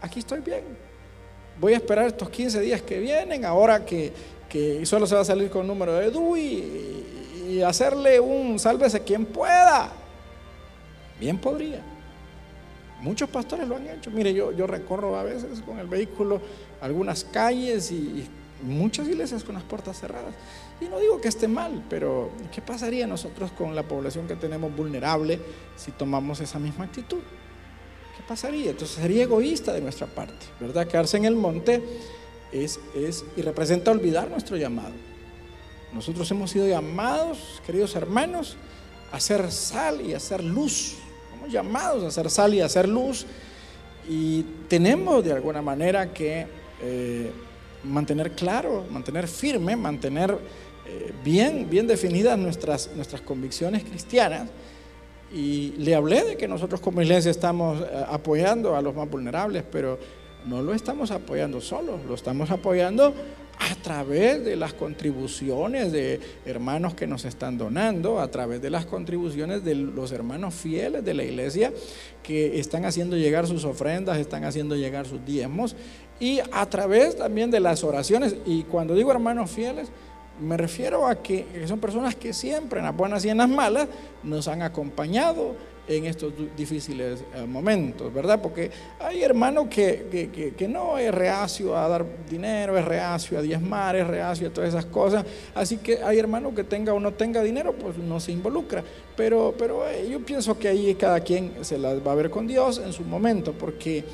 aquí 0.00 0.20
estoy 0.20 0.40
bien? 0.40 0.62
Voy 1.60 1.74
a 1.74 1.76
esperar 1.76 2.06
estos 2.06 2.30
15 2.30 2.60
días 2.60 2.82
que 2.82 2.98
vienen, 2.98 3.44
ahora 3.44 3.84
que, 3.84 4.12
que 4.48 4.86
solo 4.86 5.06
se 5.06 5.14
va 5.14 5.20
a 5.22 5.24
salir 5.24 5.50
con 5.50 5.66
número 5.66 5.94
de 5.94 6.10
DUI 6.10 6.40
y, 6.40 7.50
y 7.50 7.62
hacerle 7.62 8.20
un 8.20 8.58
sálvese 8.58 9.00
quien 9.00 9.24
pueda. 9.26 9.92
Bien 11.18 11.38
podría. 11.38 11.93
Muchos 13.04 13.28
pastores 13.28 13.68
lo 13.68 13.76
han 13.76 13.86
hecho. 13.86 14.10
Mire, 14.10 14.32
yo, 14.32 14.66
recorro 14.66 15.18
a 15.18 15.24
veces 15.24 15.60
con 15.60 15.78
el 15.78 15.86
vehículo 15.86 16.40
algunas 16.80 17.22
calles 17.24 17.92
y, 17.92 18.26
muchas 18.62 19.06
iglesias 19.08 19.44
con 19.44 19.56
las 19.56 19.64
puertas 19.64 20.00
cerradas. 20.00 20.34
Y 20.80 20.86
no 20.86 20.98
digo 20.98 21.20
que 21.20 21.28
esté 21.28 21.46
mal, 21.46 21.84
pero 21.90 22.30
¿qué 22.50 22.62
pasaría 22.62 23.06
nosotros 23.06 23.50
con 23.50 23.76
la 23.76 23.82
población 23.82 24.26
que 24.26 24.36
tenemos 24.36 24.74
vulnerable 24.74 25.38
si 25.76 25.90
tomamos 25.90 26.40
esa 26.40 26.58
misma 26.58 26.86
actitud? 26.86 27.18
¿Qué 27.18 28.22
pasaría? 28.26 28.70
Entonces 28.70 28.96
sería 28.96 29.24
egoísta 29.24 29.74
de 29.74 29.82
nuestra 29.82 30.06
parte, 30.06 30.46
¿verdad? 30.58 30.86
Quedarse 30.86 31.18
en 31.18 31.26
el 31.26 31.36
monte 31.36 31.82
es, 32.52 32.80
es 32.94 33.26
y 33.36 33.42
representa 33.42 33.90
olvidar 33.90 34.30
nuestro 34.30 34.56
llamado. 34.56 34.94
Nosotros 35.92 36.30
hemos 36.30 36.50
sido 36.50 36.66
llamados, 36.66 37.60
queridos 37.66 37.94
hermanos, 37.96 38.56
a 39.12 39.20
ser 39.20 39.52
sal 39.52 40.00
y 40.00 40.14
a 40.14 40.20
ser 40.20 40.42
luz 40.42 40.96
llamados 41.50 42.04
a 42.04 42.08
hacer 42.08 42.30
sal 42.30 42.54
y 42.54 42.60
a 42.60 42.66
hacer 42.66 42.88
luz 42.88 43.26
y 44.08 44.42
tenemos 44.68 45.24
de 45.24 45.32
alguna 45.32 45.62
manera 45.62 46.12
que 46.12 46.46
eh, 46.82 47.30
mantener 47.84 48.32
claro, 48.32 48.84
mantener 48.90 49.28
firme, 49.28 49.76
mantener 49.76 50.36
eh, 50.86 51.12
bien, 51.24 51.68
bien 51.70 51.86
definidas 51.86 52.38
nuestras, 52.38 52.90
nuestras 52.94 53.22
convicciones 53.22 53.84
cristianas. 53.84 54.48
Y 55.32 55.72
le 55.78 55.94
hablé 55.94 56.22
de 56.22 56.36
que 56.36 56.46
nosotros 56.46 56.80
como 56.80 57.02
iglesia 57.02 57.30
estamos 57.30 57.80
eh, 57.80 58.04
apoyando 58.08 58.76
a 58.76 58.82
los 58.82 58.94
más 58.94 59.08
vulnerables, 59.08 59.64
pero 59.70 59.98
no 60.44 60.62
lo 60.62 60.74
estamos 60.74 61.10
apoyando 61.10 61.60
solos, 61.60 62.00
lo 62.06 62.14
estamos 62.14 62.50
apoyando 62.50 63.14
a 63.58 63.74
través 63.76 64.44
de 64.44 64.56
las 64.56 64.74
contribuciones 64.74 65.92
de 65.92 66.20
hermanos 66.44 66.94
que 66.94 67.06
nos 67.06 67.24
están 67.24 67.56
donando, 67.56 68.20
a 68.20 68.30
través 68.30 68.60
de 68.60 68.70
las 68.70 68.86
contribuciones 68.86 69.64
de 69.64 69.74
los 69.74 70.12
hermanos 70.12 70.54
fieles 70.54 71.04
de 71.04 71.14
la 71.14 71.24
iglesia 71.24 71.72
que 72.22 72.58
están 72.58 72.84
haciendo 72.84 73.16
llegar 73.16 73.46
sus 73.46 73.64
ofrendas, 73.64 74.18
están 74.18 74.44
haciendo 74.44 74.76
llegar 74.76 75.06
sus 75.06 75.24
diezmos 75.24 75.76
y 76.20 76.40
a 76.52 76.66
través 76.66 77.16
también 77.16 77.50
de 77.50 77.60
las 77.60 77.84
oraciones. 77.84 78.36
Y 78.46 78.64
cuando 78.64 78.94
digo 78.94 79.10
hermanos 79.10 79.50
fieles, 79.50 79.88
me 80.40 80.56
refiero 80.56 81.06
a 81.06 81.22
que 81.22 81.46
son 81.66 81.78
personas 81.78 82.16
que 82.16 82.32
siempre 82.32 82.80
en 82.80 82.86
las 82.86 82.96
buenas 82.96 83.24
y 83.24 83.28
en 83.28 83.38
las 83.38 83.48
malas 83.48 83.88
nos 84.22 84.48
han 84.48 84.62
acompañado 84.62 85.54
en 85.86 86.06
estos 86.06 86.32
difíciles 86.56 87.24
eh, 87.34 87.44
momentos, 87.46 88.12
¿verdad? 88.12 88.40
Porque 88.40 88.70
hay 88.98 89.22
hermanos 89.22 89.66
que, 89.68 90.54
que, 90.56 90.68
no 90.68 90.96
es 90.96 91.12
reacio 91.14 91.76
a 91.76 91.88
dar 91.88 92.06
dinero, 92.28 92.78
es 92.78 92.84
reacio 92.84 93.38
a 93.38 93.42
diezmar, 93.42 93.94
es 93.96 94.06
reacio 94.06 94.48
a 94.48 94.50
todas 94.50 94.70
esas 94.70 94.86
cosas. 94.86 95.24
Así 95.54 95.76
que 95.78 96.02
hay 96.02 96.18
hermanos 96.18 96.54
que 96.54 96.64
tenga 96.64 96.94
o 96.94 97.00
no 97.00 97.12
tenga 97.12 97.42
dinero, 97.42 97.74
pues 97.74 97.98
no 97.98 98.18
se 98.18 98.32
involucra. 98.32 98.82
Pero, 99.16 99.54
pero 99.58 99.86
eh, 99.88 100.08
yo 100.10 100.24
pienso 100.24 100.58
que 100.58 100.68
ahí 100.68 100.94
cada 100.94 101.20
quien 101.20 101.52
se 101.62 101.78
las 101.78 102.04
va 102.04 102.12
a 102.12 102.14
ver 102.14 102.30
con 102.30 102.46
Dios 102.46 102.80
en 102.84 102.92
su 102.92 103.02
momento, 103.02 103.52
porque 103.52 104.04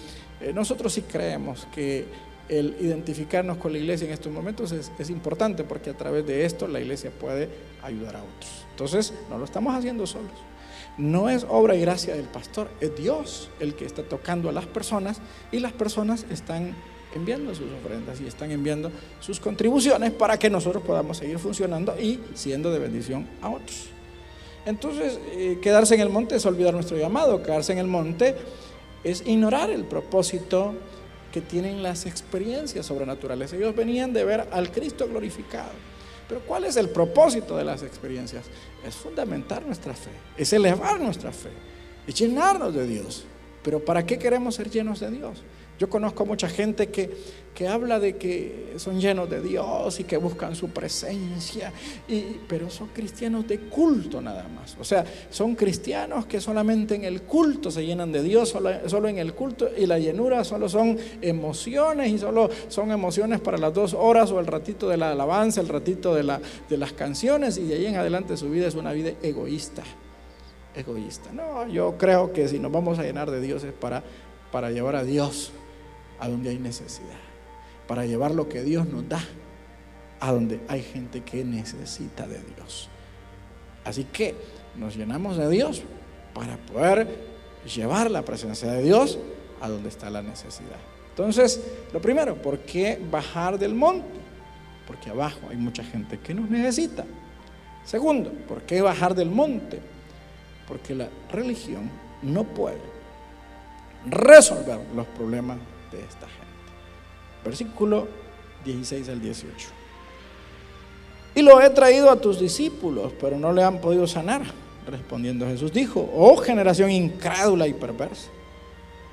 eh, 0.41 0.53
nosotros 0.53 0.93
sí 0.93 1.03
creemos 1.03 1.69
que 1.73 2.05
el 2.49 2.77
identificarnos 2.81 3.59
con 3.59 3.73
la 3.73 3.79
iglesia 3.79 4.09
en 4.09 4.13
estos 4.13 4.33
momentos 4.33 4.73
es, 4.73 4.91
es 4.99 5.09
importante, 5.09 5.63
porque 5.63 5.91
a 5.91 5.97
través 5.97 6.27
de 6.27 6.45
esto 6.45 6.67
la 6.67 6.81
iglesia 6.81 7.13
puede 7.13 7.49
ayudar 7.81 8.17
a 8.17 8.23
otros. 8.25 8.67
Entonces, 8.73 9.15
no 9.31 9.39
lo 9.39 9.45
estamos 9.45 9.73
haciendo 9.73 10.05
solos. 10.05 10.50
No 10.99 11.31
es 11.31 11.47
obra 11.49 11.75
y 11.75 11.81
gracia 11.81 12.15
del 12.15 12.27
pastor, 12.27 12.69
es 12.81 12.95
Dios 12.97 13.49
el 13.59 13.75
que 13.75 13.87
está 13.87 14.03
tocando 14.03 14.49
a 14.49 14.53
las 14.53 14.67
personas 14.67 15.21
y 15.51 15.61
las 15.61 15.73
personas 15.73 16.27
están 16.31 16.75
enviando 17.15 17.55
sus 17.55 17.67
ofrendas 17.73 18.21
y 18.21 18.27
están 18.27 18.51
enviando 18.51 18.91
sus 19.21 19.41
contribuciones 19.41 20.13
para 20.13 20.39
que 20.39 20.51
nosotros 20.51 20.83
podamos 20.83 21.17
seguir 21.17 21.39
funcionando 21.39 21.99
y 21.99 22.21
siendo 22.35 22.71
de 22.71 22.79
bendición 22.79 23.27
a 23.43 23.51
otros. 23.51 23.87
Entonces, 24.67 25.19
eh, 25.33 25.59
quedarse 25.63 25.95
en 25.95 26.03
el 26.03 26.11
monte 26.11 26.37
es 26.37 26.45
olvidar 26.47 26.75
nuestro 26.75 26.97
llamado, 26.97 27.43
quedarse 27.43 27.73
en 27.73 27.79
el 27.79 27.87
monte 27.87 28.37
es 29.03 29.27
ignorar 29.27 29.71
el 29.71 29.85
propósito 29.85 30.75
que 31.33 31.41
tienen 31.41 31.83
las 31.83 32.07
experiencias 32.07 32.87
sobrenaturales. 32.87 33.53
Ellos 33.53 33.75
venían 33.75 34.13
de 34.13 34.25
ver 34.25 34.49
al 34.53 34.71
Cristo 34.71 35.09
glorificado. 35.09 35.71
Pero 36.31 36.43
¿cuál 36.47 36.65
es 36.65 36.77
el 36.77 36.89
propósito 36.91 37.57
de 37.57 37.65
las 37.65 37.83
experiencias? 37.83 38.45
Es 38.87 38.95
fundamentar 38.95 39.67
nuestra 39.67 39.95
fe, 39.95 40.13
es 40.37 40.53
elevar 40.53 41.01
nuestra 41.01 41.33
fe, 41.33 41.51
es 42.07 42.15
llenarnos 42.15 42.73
de 42.73 42.87
Dios. 42.87 43.25
Pero 43.65 43.85
¿para 43.85 44.07
qué 44.07 44.17
queremos 44.17 44.55
ser 44.55 44.71
llenos 44.71 45.01
de 45.01 45.11
Dios? 45.11 45.43
Yo 45.81 45.89
conozco 45.89 46.27
mucha 46.27 46.47
gente 46.47 46.89
que, 46.89 47.11
que 47.55 47.67
habla 47.67 47.99
de 47.99 48.19
que 48.19 48.75
son 48.77 49.01
llenos 49.01 49.31
de 49.31 49.41
Dios 49.41 49.99
y 49.99 50.05
que 50.05 50.19
buscan 50.19 50.55
su 50.55 50.69
presencia, 50.69 51.73
y, 52.07 52.37
pero 52.47 52.69
son 52.69 52.89
cristianos 52.89 53.49
de 53.49 53.61
culto 53.61 54.21
nada 54.21 54.47
más. 54.47 54.77
O 54.79 54.85
sea, 54.85 55.07
son 55.31 55.55
cristianos 55.55 56.27
que 56.27 56.39
solamente 56.39 56.97
en 56.97 57.05
el 57.05 57.23
culto 57.23 57.71
se 57.71 57.87
llenan 57.87 58.13
de 58.13 58.23
Dios, 58.23 58.51
solo, 58.51 59.09
en 59.09 59.17
el 59.17 59.33
culto 59.33 59.71
y 59.75 59.87
la 59.87 59.99
llenura 59.99 60.45
solo 60.45 60.69
son 60.69 60.99
emociones 61.23 62.13
y 62.13 62.19
solo 62.19 62.51
son 62.69 62.91
emociones 62.91 63.41
para 63.41 63.57
las 63.57 63.73
dos 63.73 63.95
horas 63.95 64.31
o 64.33 64.39
el 64.39 64.49
ratito 64.49 64.87
de 64.87 64.99
la 64.99 65.13
alabanza, 65.13 65.63
el 65.63 65.69
ratito 65.69 66.15
de, 66.15 66.25
la, 66.25 66.43
de 66.69 66.77
las 66.77 66.93
canciones 66.93 67.57
y 67.57 67.65
de 67.65 67.77
ahí 67.77 67.87
en 67.87 67.97
adelante 67.97 68.37
su 68.37 68.51
vida 68.51 68.67
es 68.67 68.75
una 68.75 68.93
vida 68.93 69.13
egoísta. 69.23 69.83
Egoísta. 70.75 71.33
No, 71.33 71.67
yo 71.69 71.97
creo 71.97 72.35
que 72.35 72.49
si 72.49 72.59
nos 72.59 72.71
vamos 72.71 72.99
a 72.99 73.03
llenar 73.03 73.31
de 73.31 73.41
Dios 73.41 73.65
es 73.65 73.73
para, 73.73 74.05
para 74.53 74.71
llevar 74.71 74.95
a 74.95 75.05
Dios 75.05 75.55
a 76.21 76.29
donde 76.29 76.51
hay 76.51 76.59
necesidad, 76.59 77.19
para 77.89 78.07
llevar 78.07 78.33
lo 78.33 78.49
que 78.49 78.63
Dios 78.63 78.87
nos 78.87 79.09
da 79.09 79.21
a 80.21 80.33
donde 80.33 80.61
hay 80.69 80.83
gente 80.83 81.23
que 81.23 81.45
necesita 81.45 82.27
de 82.27 82.41
Dios. 82.55 82.89
Así 83.85 84.05
que 84.05 84.35
nos 84.77 84.97
llenamos 84.97 85.37
de 85.37 85.49
Dios 85.49 85.83
para 86.35 86.57
poder 86.59 87.09
llevar 87.65 88.11
la 88.11 88.23
presencia 88.23 88.71
de 88.73 88.83
Dios 88.83 89.19
a 89.61 89.69
donde 89.69 89.89
está 89.89 90.11
la 90.11 90.23
necesidad. 90.23 90.79
Entonces, 91.09 91.61
lo 91.93 92.01
primero, 92.01 92.37
¿por 92.37 92.61
qué 92.61 93.01
bajar 93.11 93.59
del 93.59 93.75
monte? 93.75 94.21
Porque 94.87 95.11
abajo 95.11 95.41
hay 95.51 95.57
mucha 95.57 95.83
gente 95.83 96.19
que 96.19 96.35
nos 96.35 96.49
necesita. 96.51 97.05
Segundo, 97.85 98.31
¿por 98.49 98.63
qué 98.63 98.81
bajar 98.83 99.15
del 99.15 99.31
monte? 99.31 99.81
Porque 100.69 100.95
la 100.95 101.09
religión 101.31 101.91
no 102.23 102.45
puede 102.45 102.79
resolver 104.07 104.81
los 104.95 105.07
problemas 105.09 105.59
de 105.91 106.01
esta 106.01 106.27
gente. 106.27 106.47
Versículo 107.45 108.09
16 108.65 109.09
al 109.09 109.21
18. 109.21 109.69
Y 111.35 111.43
lo 111.43 111.61
he 111.61 111.71
traído 111.71 112.11
a 112.11 112.17
tus 112.17 112.41
discípulos, 112.41 113.13
pero 113.21 113.39
no 113.39 113.53
le 113.53 113.63
han 113.63 113.81
podido 113.81 114.07
sanar. 114.07 114.43
Respondiendo 114.87 115.47
Jesús 115.47 115.73
dijo, 115.73 116.11
oh 116.15 116.37
generación 116.39 116.91
incrédula 116.91 117.69
y 117.69 117.75
perversa, 117.75 118.29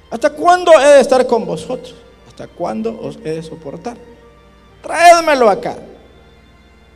¿hasta 0.09 0.31
cuándo 0.31 0.71
he 0.79 0.95
de 0.95 1.01
estar 1.01 1.27
con 1.27 1.45
vosotros? 1.45 1.95
¿Hasta 2.27 2.47
cuándo 2.47 2.99
os 2.99 3.17
he 3.17 3.31
de 3.31 3.43
soportar? 3.43 3.97
Traédmelo 4.81 5.49
acá. 5.49 5.77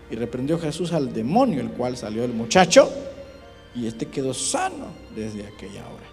Y 0.09 0.15
reprendió 0.15 0.59
Jesús 0.59 0.91
al 0.93 1.13
demonio, 1.13 1.61
el 1.61 1.69
cual 1.71 1.95
salió 1.95 2.21
del 2.21 2.33
muchacho, 2.33 2.91
y 3.75 3.87
este 3.87 4.07
quedó 4.07 4.33
sano 4.33 4.87
desde 5.15 5.47
aquella 5.47 5.87
hora. 5.87 6.10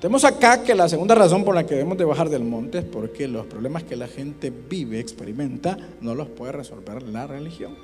Tenemos 0.00 0.24
acá 0.24 0.62
que 0.62 0.76
la 0.76 0.88
segunda 0.88 1.16
razón 1.16 1.44
por 1.44 1.56
la 1.56 1.66
que 1.66 1.74
debemos 1.74 1.98
de 1.98 2.04
bajar 2.04 2.28
del 2.28 2.44
monte 2.44 2.78
es 2.78 2.84
porque 2.84 3.26
los 3.26 3.46
problemas 3.46 3.82
que 3.82 3.96
la 3.96 4.06
gente 4.06 4.50
vive, 4.50 5.00
experimenta, 5.00 5.76
no 6.00 6.14
los 6.14 6.28
puede 6.28 6.52
resolver 6.52 7.02
la 7.02 7.26
religión. 7.26 7.76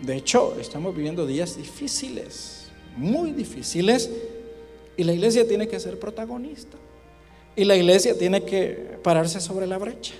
De 0.00 0.16
hecho, 0.16 0.56
estamos 0.60 0.94
viviendo 0.94 1.24
días 1.24 1.56
difíciles, 1.56 2.66
muy 2.96 3.30
difíciles, 3.30 4.10
y 4.96 5.04
la 5.04 5.12
iglesia 5.12 5.46
tiene 5.46 5.68
que 5.68 5.78
ser 5.78 6.00
protagonista. 6.00 6.76
Y 7.54 7.64
la 7.64 7.76
iglesia 7.76 8.18
tiene 8.18 8.42
que 8.42 8.98
pararse 9.04 9.40
sobre 9.40 9.68
la 9.68 9.78
brecha, 9.78 10.14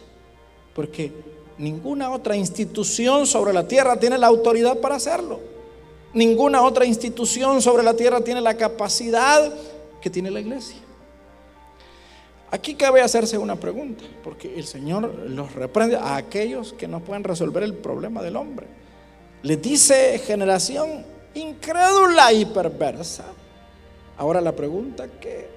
porque 0.77 1.11
ninguna 1.59 2.13
otra 2.13 2.37
institución 2.37 3.27
sobre 3.27 3.53
la 3.53 3.67
tierra 3.67 3.99
tiene 3.99 4.17
la 4.17 4.29
autoridad 4.29 4.79
para 4.79 4.95
hacerlo. 4.95 5.41
Ninguna 6.15 6.63
otra 6.63 6.87
institución 6.87 7.61
sobre 7.61 7.83
la 7.83 7.95
tierra 7.95 8.21
tiene 8.21 8.41
la 8.41 8.57
capacidad 8.57 9.53
que 10.01 10.11
tiene 10.11 10.31
la 10.31 10.41
iglesia. 10.41 10.79
Aquí 12.51 12.75
cabe 12.75 13.03
hacerse 13.03 13.39
una 13.39 13.57
pregunta, 13.57 14.05
porque 14.23 14.55
el 14.57 14.67
Señor 14.67 15.13
los 15.29 15.53
reprende 15.55 15.97
a 15.97 16.17
aquellos 16.17 16.73
que 16.73 16.87
no 16.87 17.01
pueden 17.01 17.25
resolver 17.25 17.63
el 17.63 17.75
problema 17.75 18.23
del 18.23 18.37
hombre. 18.37 18.67
Les 19.43 19.61
dice 19.61 20.19
generación 20.21 21.05
incrédula 21.35 22.33
y 22.33 22.45
perversa. 22.47 23.25
Ahora 24.17 24.41
la 24.41 24.53
pregunta 24.53 25.09
que 25.21 25.49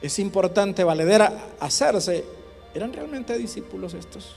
es 0.00 0.18
importante, 0.18 0.82
valedera, 0.82 1.32
hacerse, 1.60 2.24
¿eran 2.74 2.92
realmente 2.92 3.36
discípulos 3.36 3.94
estos? 3.94 4.36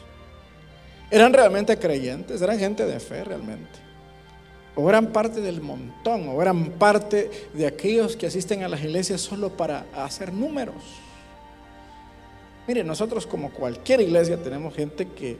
¿Eran 1.09 1.33
realmente 1.33 1.77
creyentes? 1.77 2.41
¿Eran 2.41 2.59
gente 2.59 2.85
de 2.85 2.99
fe 2.99 3.23
realmente? 3.23 3.90
O 4.75 4.89
eran 4.89 5.07
parte 5.07 5.41
del 5.41 5.61
montón, 5.61 6.29
o 6.29 6.41
eran 6.41 6.71
parte 6.71 7.29
de 7.53 7.67
aquellos 7.67 8.15
que 8.15 8.27
asisten 8.27 8.63
a 8.63 8.69
las 8.69 8.81
iglesias 8.81 9.21
solo 9.21 9.55
para 9.55 9.85
hacer 9.93 10.31
números. 10.33 10.75
Mire, 12.67 12.83
nosotros 12.83 13.27
como 13.27 13.51
cualquier 13.51 14.01
iglesia 14.01 14.41
tenemos 14.41 14.73
gente 14.73 15.07
que, 15.07 15.37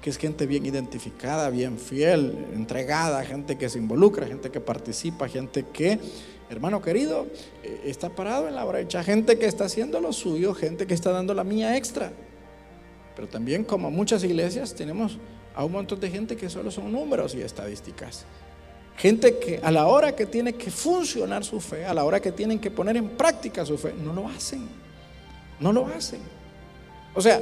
que, 0.00 0.10
es 0.10 0.16
gente 0.16 0.46
bien 0.46 0.66
identificada, 0.66 1.48
bien 1.50 1.78
fiel, 1.78 2.46
entregada, 2.54 3.22
gente 3.24 3.56
que 3.56 3.68
se 3.68 3.78
involucra, 3.78 4.26
gente 4.26 4.50
que 4.50 4.58
participa, 4.58 5.28
gente 5.28 5.64
que, 5.72 6.00
hermano 6.50 6.82
querido, 6.82 7.26
eh, 7.62 7.82
está 7.84 8.08
parado 8.08 8.48
en 8.48 8.56
la 8.56 8.64
brecha, 8.64 9.04
gente 9.04 9.38
que 9.38 9.46
está 9.46 9.66
haciendo 9.66 10.00
lo 10.00 10.12
suyo, 10.12 10.54
gente 10.54 10.86
que 10.86 10.94
está 10.94 11.12
dando 11.12 11.34
la 11.34 11.44
mía 11.44 11.76
extra. 11.76 12.12
Pero 13.14 13.28
también 13.28 13.62
como 13.64 13.90
muchas 13.90 14.24
iglesias 14.24 14.74
tenemos 14.74 15.18
a 15.54 15.64
un 15.64 15.72
montón 15.72 16.00
de 16.00 16.10
gente 16.10 16.36
que 16.36 16.48
solo 16.48 16.70
son 16.70 16.90
números 16.90 17.34
y 17.34 17.42
estadísticas. 17.42 18.24
Gente 19.02 19.36
que 19.40 19.58
a 19.60 19.72
la 19.72 19.88
hora 19.88 20.14
que 20.14 20.26
tiene 20.26 20.52
que 20.52 20.70
funcionar 20.70 21.44
su 21.44 21.58
fe, 21.58 21.84
a 21.84 21.92
la 21.92 22.04
hora 22.04 22.20
que 22.20 22.30
tienen 22.30 22.60
que 22.60 22.70
poner 22.70 22.96
en 22.96 23.08
práctica 23.08 23.66
su 23.66 23.76
fe, 23.76 23.92
no 23.92 24.12
lo 24.12 24.28
hacen. 24.28 24.68
No 25.58 25.72
lo 25.72 25.88
hacen. 25.88 26.20
O 27.12 27.20
sea, 27.20 27.40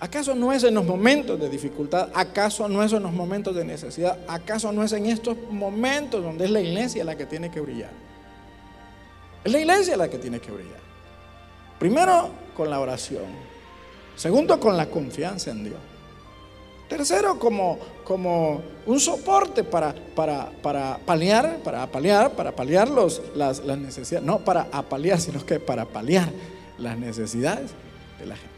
¿acaso 0.00 0.34
no 0.34 0.52
es 0.52 0.64
en 0.64 0.74
los 0.74 0.84
momentos 0.84 1.38
de 1.38 1.48
dificultad? 1.48 2.10
¿Acaso 2.12 2.68
no 2.68 2.82
es 2.82 2.92
en 2.92 3.04
los 3.04 3.12
momentos 3.12 3.54
de 3.54 3.64
necesidad? 3.64 4.18
¿Acaso 4.26 4.72
no 4.72 4.82
es 4.82 4.92
en 4.94 5.06
estos 5.06 5.36
momentos 5.48 6.20
donde 6.20 6.46
es 6.46 6.50
la 6.50 6.60
iglesia 6.60 7.04
la 7.04 7.16
que 7.16 7.26
tiene 7.26 7.48
que 7.48 7.60
brillar? 7.60 7.92
Es 9.44 9.52
la 9.52 9.60
iglesia 9.60 9.96
la 9.96 10.10
que 10.10 10.18
tiene 10.18 10.40
que 10.40 10.50
brillar. 10.50 10.80
Primero 11.78 12.30
con 12.56 12.68
la 12.68 12.80
oración. 12.80 13.26
Segundo 14.16 14.58
con 14.58 14.76
la 14.76 14.86
confianza 14.86 15.52
en 15.52 15.62
Dios. 15.62 15.78
Tercero, 16.88 17.38
como, 17.38 17.78
como 18.04 18.62
un 18.86 19.00
soporte 19.00 19.64
para, 19.64 19.92
para, 20.14 20.50
para 20.62 20.98
paliar, 21.04 21.58
para 21.64 21.86
paliar, 21.90 22.32
para 22.32 22.54
paliar 22.54 22.88
los, 22.88 23.20
las, 23.34 23.64
las 23.64 23.76
necesidades, 23.76 24.24
no 24.24 24.38
para 24.38 24.68
apalear, 24.70 25.20
sino 25.20 25.44
que 25.44 25.58
para 25.58 25.84
paliar 25.84 26.30
las 26.78 26.96
necesidades 26.96 27.72
de 28.20 28.26
la 28.26 28.36
gente. 28.36 28.54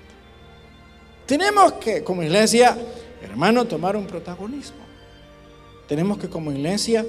Tenemos 1.24 1.74
que, 1.74 2.04
como 2.04 2.22
iglesia, 2.22 2.76
hermano, 3.22 3.64
tomar 3.64 3.96
un 3.96 4.06
protagonismo. 4.06 4.86
Tenemos 5.86 6.18
que, 6.18 6.28
como 6.28 6.52
iglesia, 6.52 7.06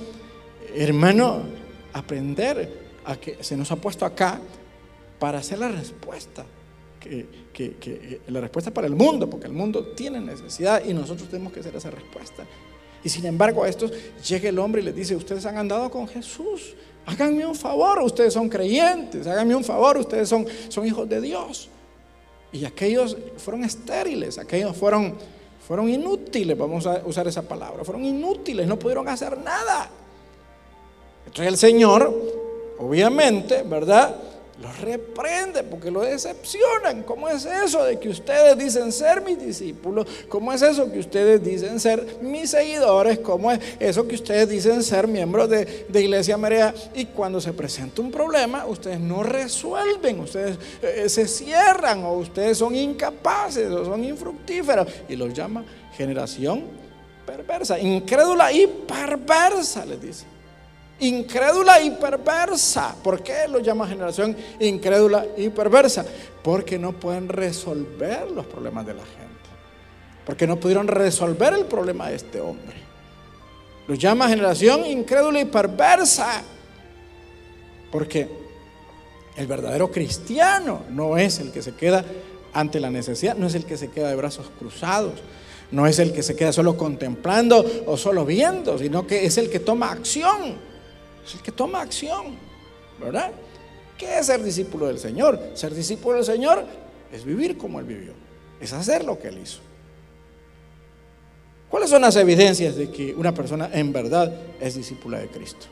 hermano, 0.74 1.42
aprender 1.92 2.90
a 3.04 3.18
que 3.18 3.44
se 3.44 3.58
nos 3.58 3.72
ha 3.72 3.76
puesto 3.76 4.06
acá 4.06 4.40
para 5.20 5.40
hacer 5.40 5.60
la 5.60 5.68
respuesta 5.68 6.46
que, 7.00 8.22
la 8.28 8.42
respuesta 8.42 8.72
para 8.72 8.88
el 8.88 8.96
mundo, 8.96 9.30
porque 9.30 9.48
el 9.48 9.54
mundo 9.54 9.88
tiene 9.96 10.20
necesidad 10.20 10.84
y 10.86 10.94
nosotros 10.94 11.30
tenemos 11.30 11.54
que 11.54 11.62
hacer 11.62 11.76
esa 11.76 11.90
respuesta. 11.90 12.46
Y 13.04 13.10
sin 13.10 13.26
embargo 13.26 13.64
a 13.64 13.70
estos 13.70 13.92
llega 14.28 14.50
el 14.50 14.60
hombre 14.60 14.82
y 14.82 14.86
les 14.86 14.96
dice, 14.96 15.16
ustedes 15.16 15.46
han 15.46 15.58
andado 15.58 15.90
con 15.90 16.08
Jesús, 16.08 16.76
háganme 17.06 17.46
un 17.46 17.56
favor, 17.56 18.00
ustedes 18.00 18.34
son 18.34 18.50
creyentes, 18.50 19.26
háganme 19.26 19.56
un 19.56 19.64
favor, 19.64 19.98
ustedes 19.98 20.28
son, 20.28 20.46
son 20.68 20.86
hijos 20.86 21.08
de 21.08 21.22
Dios. 21.22 21.70
Y 22.52 22.66
aquellos 22.66 23.16
fueron 23.38 23.64
estériles, 23.64 24.38
aquellos 24.38 24.76
fueron, 24.76 25.16
fueron 25.66 25.90
inútiles, 25.90 26.58
vamos 26.58 26.86
a 26.88 27.02
usar 27.06 27.28
esa 27.28 27.44
palabra, 27.44 27.84
fueron 27.84 28.04
inútiles, 28.04 28.68
no 28.68 28.78
pudieron 28.78 29.08
hacer 29.08 29.38
nada. 29.38 29.90
Entonces 31.26 31.48
el 31.48 31.58
Señor, 31.58 32.12
obviamente, 32.80 33.64
¿verdad? 33.64 34.16
Los 34.62 34.80
reprende 34.82 35.63
porque 35.63 35.89
lo 35.89 36.02
decepcionan. 36.02 37.04
¿Cómo 37.04 37.30
es 37.30 37.45
eso 37.45 37.84
de 37.84 38.00
que 38.00 38.10
ustedes 38.10 38.58
dicen 38.58 38.91
ser 38.91 39.22
mis 39.22 39.39
discípulos? 39.39 40.06
¿Cómo 40.28 40.52
es 40.52 40.62
eso 40.62 40.91
que 40.91 41.00
ustedes 41.00 41.43
dicen 41.43 41.80
ser 41.80 42.17
mis 42.22 42.52
seguidores? 42.52 43.19
¿Cómo 43.19 43.52
es 43.52 43.60
eso 43.80 44.08
que 44.08 44.15
ustedes 44.15 44.50
dicen 44.50 44.84
ser 44.84 45.08
miembros 45.08 45.50
de, 45.50 45.86
Iglesia 45.93 46.38
María? 46.38 46.74
Y 46.93 47.06
cuando 47.06 47.39
se 47.39 47.54
presenta 47.54 48.02
un 48.02 48.12
problema, 48.12 48.65
ustedes 48.65 49.00
no 49.00 49.24
resuelven, 49.24 50.19
ustedes 50.19 50.58
eh, 50.82 51.08
se 51.08 51.28
cierran 51.28 52.04
o 52.04 52.13
ustedes 52.13 52.58
son 52.58 52.76
incapaces 52.76 53.72
o 53.72 53.86
son 53.86 54.04
infructíferos 54.04 54.88
y 55.08 55.15
los 55.15 55.34
llama 55.34 55.63
generación 55.95 56.65
perversa, 57.26 57.80
incrédula 57.80 58.52
y 58.52 58.67
perversa, 58.67 59.86
les 59.86 60.02
dice 60.02 60.38
incrédula 61.00 61.82
y 61.82 61.92
perversa. 61.92 62.96
¿Por 63.04 63.22
qué 63.24 63.48
lo 63.48 63.60
llama 63.60 63.88
generación 63.88 64.36
incrédula 64.60 65.26
y 65.38 65.50
perversa? 65.50 66.06
Porque 66.44 66.78
no 66.78 66.94
pueden 66.94 67.30
resolver 67.30 68.30
los 68.32 68.46
problemas 68.46 68.86
de 68.86 68.94
la 68.94 69.04
gente. 69.04 69.28
Porque 70.26 70.46
no 70.46 70.60
pudieron 70.60 70.88
resolver 70.88 71.54
el 71.54 71.66
problema 71.66 72.10
de 72.10 72.16
este 72.16 72.40
hombre. 72.40 72.76
Lo 73.88 73.96
llama 73.96 74.30
generación 74.30 74.86
incrédula 74.86 75.42
y 75.42 75.46
perversa. 75.46 76.44
Porque 77.92 78.30
El 79.40 79.48
verdadero 79.48 79.90
cristiano 79.90 80.82
no 80.90 81.18
es 81.18 81.40
el 81.40 81.52
que 81.52 81.62
se 81.62 81.74
queda 81.74 82.04
ante 82.52 82.82
la 82.82 82.90
necesidad, 82.90 83.36
no 83.36 83.48
es 83.48 83.56
el 83.56 83.64
que 83.64 83.78
se 83.78 83.90
queda 83.90 84.10
de 84.10 84.16
brazos 84.16 84.52
cruzados, 84.60 85.14
no 85.72 85.88
es 85.88 85.98
el 86.00 86.12
que 86.12 86.24
se 86.24 86.36
queda 86.36 86.52
solo 86.52 86.76
contemplando 86.76 87.66
o 87.86 87.96
solo 87.96 88.26
viendo, 88.26 88.78
sino 88.78 89.08
que 89.08 89.26
es 89.26 89.38
el 89.38 89.50
que 89.50 89.62
toma 89.62 89.92
acción, 89.92 90.58
es 91.30 91.36
el 91.36 91.42
que 91.42 91.52
toma 91.52 91.82
acción, 91.82 92.36
¿verdad? 93.00 93.32
¿Qué 93.98 94.20
es 94.20 94.26
ser 94.26 94.44
discípulo 94.44 94.88
del 94.88 95.00
Señor? 95.00 95.39
Ser 95.54 95.74
discípulo 95.74 96.15
del 96.15 96.26
Señor 96.26 96.65
es 97.12 97.24
vivir 97.24 97.58
como 97.58 97.80
Él 97.80 97.86
vivió, 97.86 98.13
es 98.60 98.74
hacer 98.74 99.04
lo 99.04 99.20
que 99.20 99.30
Él 99.30 99.39
hizo. 99.39 99.60
¿Cuáles 101.70 101.92
son 101.92 102.02
las 102.02 102.15
evidencias 102.15 102.76
de 102.76 102.89
que 102.89 103.13
una 103.13 103.34
persona 103.34 103.70
en 103.72 103.94
verdad 103.94 104.34
es 104.60 104.76
discípula 104.76 105.20
de 105.20 105.28
Cristo? 105.28 105.68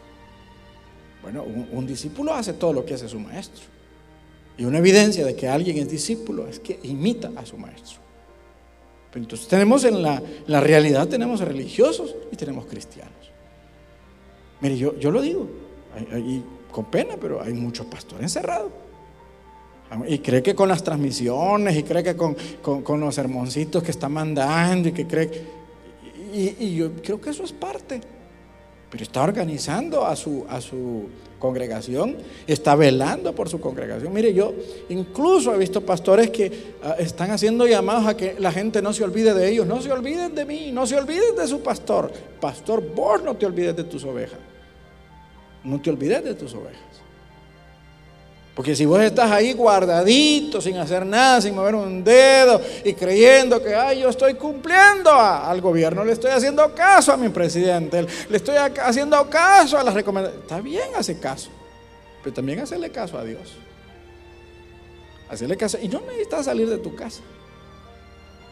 Bueno, 1.24 1.43
un, 1.43 1.88
discípulo 1.88 2.34
hace 2.34 2.54
todo 2.54 2.72
lo 2.72 2.86
que 2.86 2.93
hace 2.93 3.10
su 3.10 3.20
maestro. 3.20 3.63
Y 4.58 4.65
una 4.65 4.78
evidencia 4.78 5.26
de 5.26 5.36
que 5.36 5.48
alguien 5.48 5.78
es 5.78 5.89
discípulo 5.89 6.48
es 6.48 6.60
que 6.60 6.80
imita 6.84 7.32
a 7.36 7.46
su 7.46 7.58
maestro. 7.58 8.00
Entonces 9.13 9.48
tenemos 9.48 9.84
en 9.84 10.04
la, 10.04 10.22
realidad, 10.62 11.08
tenemos 11.08 11.41
religiosos 11.41 12.15
y 12.32 12.36
tenemos 12.36 12.65
cristianos. 12.67 13.13
Mire, 14.62 14.78
yo, 14.78 14.98
yo 14.98 15.12
lo 15.12 15.22
digo, 15.22 15.48
y 16.17 16.41
con 16.72 16.86
pena, 16.86 17.15
pero 17.20 17.41
hay 17.41 17.54
muchos 17.54 17.86
pastores 17.86 18.24
encerrados. 18.24 18.72
Y 20.08 20.20
cree 20.20 20.43
que 20.43 20.54
con 20.54 20.67
las 20.67 20.84
transmisiones, 20.84 21.78
y 21.78 21.84
cree 21.84 22.04
que 22.04 22.15
con, 22.15 22.36
con 22.62 23.00
los 23.00 23.15
sermoncitos 23.15 23.82
que 23.84 23.91
está 23.91 24.10
mandando, 24.10 24.89
y 24.89 24.91
que 24.91 25.08
cree 25.08 25.58
y, 26.34 26.76
yo 26.76 26.91
creo 27.02 27.20
que 27.20 27.30
eso 27.30 27.43
es 27.43 27.52
parte. 27.52 28.02
Pero 28.89 29.04
está 29.04 29.22
organizando 29.22 30.06
a 30.06 30.15
su, 30.15 30.46
a 30.48 30.62
su 30.62 31.10
congregación, 31.39 32.15
está 32.48 32.74
velando 32.76 33.36
por 33.36 33.50
su 33.50 33.60
congregación. 33.60 34.13
Mire, 34.13 34.34
yo 34.34 34.54
incluso 34.89 35.54
he 35.54 35.58
visto 35.58 35.82
pastores 35.82 36.30
que 36.30 36.76
ah, 36.82 36.96
están 36.98 37.32
haciendo 37.32 37.67
llamados 37.67 38.08
a 38.08 38.15
que 38.15 38.36
la 38.39 38.52
gente 38.52 38.82
no 38.82 38.93
se 38.93 39.04
olvide 39.04 39.34
de 39.34 39.50
ellos. 39.50 39.67
No 39.67 39.82
se 39.82 39.91
olviden 39.91 40.34
de 40.34 40.46
mí, 40.46 40.72
no 40.72 40.88
se 40.88 40.96
olviden 40.96 41.36
de 41.36 41.48
su 41.48 41.62
pastor. 41.62 42.12
Pastor, 42.39 42.82
vos 42.96 43.22
no 43.22 43.36
te 43.36 43.46
olvides 43.46 43.76
de 43.76 43.84
tus 43.84 44.06
ovejas. 44.06 44.39
No 45.67 45.82
te 45.82 45.89
olvides 45.89 46.23
de 46.23 46.34
tus 46.34 46.53
ovejas. 46.53 46.82
Porque 48.56 48.73
si 48.73 48.86
vos 48.86 49.01
estás 49.01 49.30
ahí 49.30 49.53
guardadito, 49.53 50.62
sin 50.62 50.77
hacer 50.77 51.06
nada, 51.06 51.41
sin 51.41 51.53
mover 51.53 51.75
un 51.75 52.03
dedo 52.03 52.60
y 52.84 52.93
creyendo 52.93 53.62
que, 53.62 53.75
ay, 53.75 53.99
yo 53.99 54.10
estoy 54.10 54.34
cumpliendo 54.36 55.12
al 55.12 55.60
gobierno, 55.62 56.03
le 56.06 56.13
estoy 56.13 56.32
haciendo 56.32 56.73
caso 56.73 57.12
a 57.12 57.17
mi 57.17 57.30
presidente, 57.30 58.08
le 58.30 58.38
estoy 58.38 58.56
haciendo 58.56 59.30
caso 59.30 59.77
a 59.77 59.84
las 59.84 59.93
recomendaciones. 59.93 60.43
Está 60.43 60.62
bien, 60.62 60.88
hace 60.97 61.19
caso, 61.19 61.49
pero 62.23 62.34
también 62.34 62.60
hacerle 62.60 62.89
caso 62.89 63.17
a 63.17 63.25
Dios. 63.25 63.58
Hacerle 65.30 65.58
caso. 65.58 65.77
Y 65.82 65.89
no 65.89 65.99
necesitas 65.99 66.45
salir 66.45 66.69
de 66.69 66.77
tu 66.77 66.95
casa. 66.95 67.21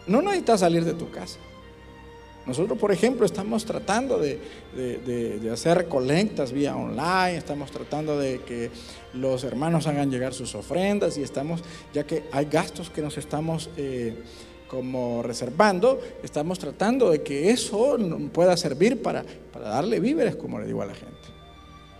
No 0.05 0.21
necesitas 0.21 0.59
salir 0.59 0.83
de 0.83 0.93
tu 0.93 1.09
casa. 1.09 1.39
Nosotros, 2.45 2.77
por 2.77 2.91
ejemplo, 2.91 3.25
estamos 3.25 3.65
tratando 3.65 4.19
de, 4.19 4.39
hacer 5.51 5.87
colectas 5.87 6.51
vía 6.51 6.75
online, 6.75 7.37
estamos 7.37 7.71
tratando 7.71 8.19
de 8.19 8.41
que 8.41 8.69
los 9.13 9.43
hermanos 9.43 9.87
hagan 9.87 10.11
llegar 10.11 10.33
sus 10.33 10.53
ofrendas 10.53 11.17
y 11.17 11.23
estamos, 11.23 11.63
ya 11.93 12.05
que 12.05 12.25
hay 12.31 12.45
gastos 12.45 12.89
que 12.89 13.01
nos 13.01 13.17
estamos 13.17 13.69
eh, 13.77 14.15
como 14.67 15.23
reservando, 15.23 15.99
estamos 16.21 16.59
tratando 16.59 17.09
de 17.09 17.23
que 17.23 17.49
eso 17.49 17.97
pueda 18.31 18.55
servir 18.57 19.01
para, 19.01 19.25
darle 19.53 19.99
víveres, 19.99 20.35
como 20.35 20.59
le 20.59 20.67
digo 20.67 20.81
a 20.81 20.85
la 20.85 20.93
gente 20.93 21.15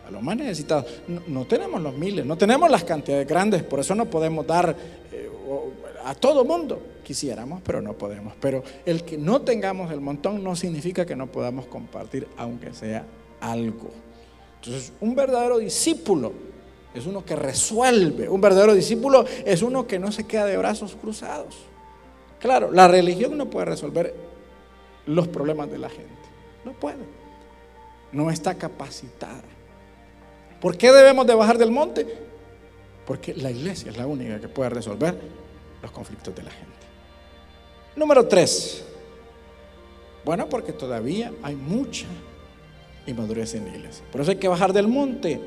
a 0.05 0.11
los 0.11 0.21
más 0.21 0.37
necesitados. 0.37 0.85
No, 1.27 1.45
tenemos 1.45 1.81
los 1.81 1.97
miles, 1.97 2.23
no 2.27 2.37
tenemos 2.37 2.69
las 2.69 2.83
cantidades 2.83 3.27
grandes, 3.27 3.63
por 3.63 3.79
eso 3.79 3.95
no 3.95 4.05
podemos 4.05 4.45
dar 4.45 4.75
eh, 5.11 5.27
a 6.05 6.13
todo 6.13 6.45
mundo. 6.45 6.81
Quisiéramos, 7.03 7.61
pero 7.63 7.81
no 7.81 7.93
podemos. 7.93 8.33
Pero 8.39 8.63
el 8.85 9.03
que 9.03 9.17
no 9.17 9.41
tengamos 9.41 9.91
el 9.91 10.01
montón 10.01 10.43
no 10.43 10.55
significa 10.55 11.05
que 11.05 11.15
no 11.15 11.27
podamos 11.27 11.65
compartir, 11.65 12.27
aunque 12.37 12.73
sea 12.73 13.05
algo. 13.41 13.89
Entonces, 14.61 14.93
un 15.01 15.15
verdadero 15.15 15.57
discípulo 15.57 16.31
es 16.93 17.07
uno 17.07 17.25
que 17.25 17.35
resuelve. 17.35 18.29
Un 18.29 18.39
verdadero 18.39 18.75
discípulo 18.75 19.25
es 19.45 19.63
uno 19.63 19.87
que 19.87 19.97
no 19.97 20.11
se 20.11 20.25
queda 20.25 20.45
de 20.45 20.57
brazos 20.57 20.95
cruzados. 20.95 21.55
Claro, 22.39 22.71
la 22.71 22.87
religión 22.87 23.35
no 23.35 23.49
puede 23.49 23.65
resolver 23.65 24.13
los 25.07 25.27
problemas 25.27 25.71
de 25.71 25.79
la 25.79 25.89
gente. 25.89 26.05
No 26.63 26.73
puede. 26.73 27.03
No 28.11 28.29
está 28.29 28.53
capacitada. 28.53 29.43
¿Por 30.61 30.77
qué 30.77 30.91
debemos 30.91 31.25
de 31.25 31.33
bajar 31.33 31.57
del 31.57 31.71
monte? 31.71 32.05
Porque 33.07 33.33
la 33.33 33.49
iglesia 33.49 33.89
es 33.89 33.97
la 33.97 34.05
única 34.05 34.39
que 34.39 34.47
puede 34.47 34.69
resolver 34.69 35.44
los 35.85 35.91
conflictos 35.91 36.35
de 36.35 36.41
la 36.41 36.49
gente. 36.49 36.73
Número 37.95 38.27
tres. 38.27 38.83
Bueno, 40.25 40.49
porque 40.49 40.73
todavía 40.73 41.31
hay 41.43 41.55
mucha 41.55 42.07
inmadurez 43.05 43.53
en 43.53 43.65
la 43.65 43.77
iglesia. 43.77 44.03
Por 44.11 44.21
eso 44.21 44.31
hay 44.31 44.37
que 44.37 44.47
bajar 44.47 44.73
del 44.73 44.87
monte. 44.87 45.39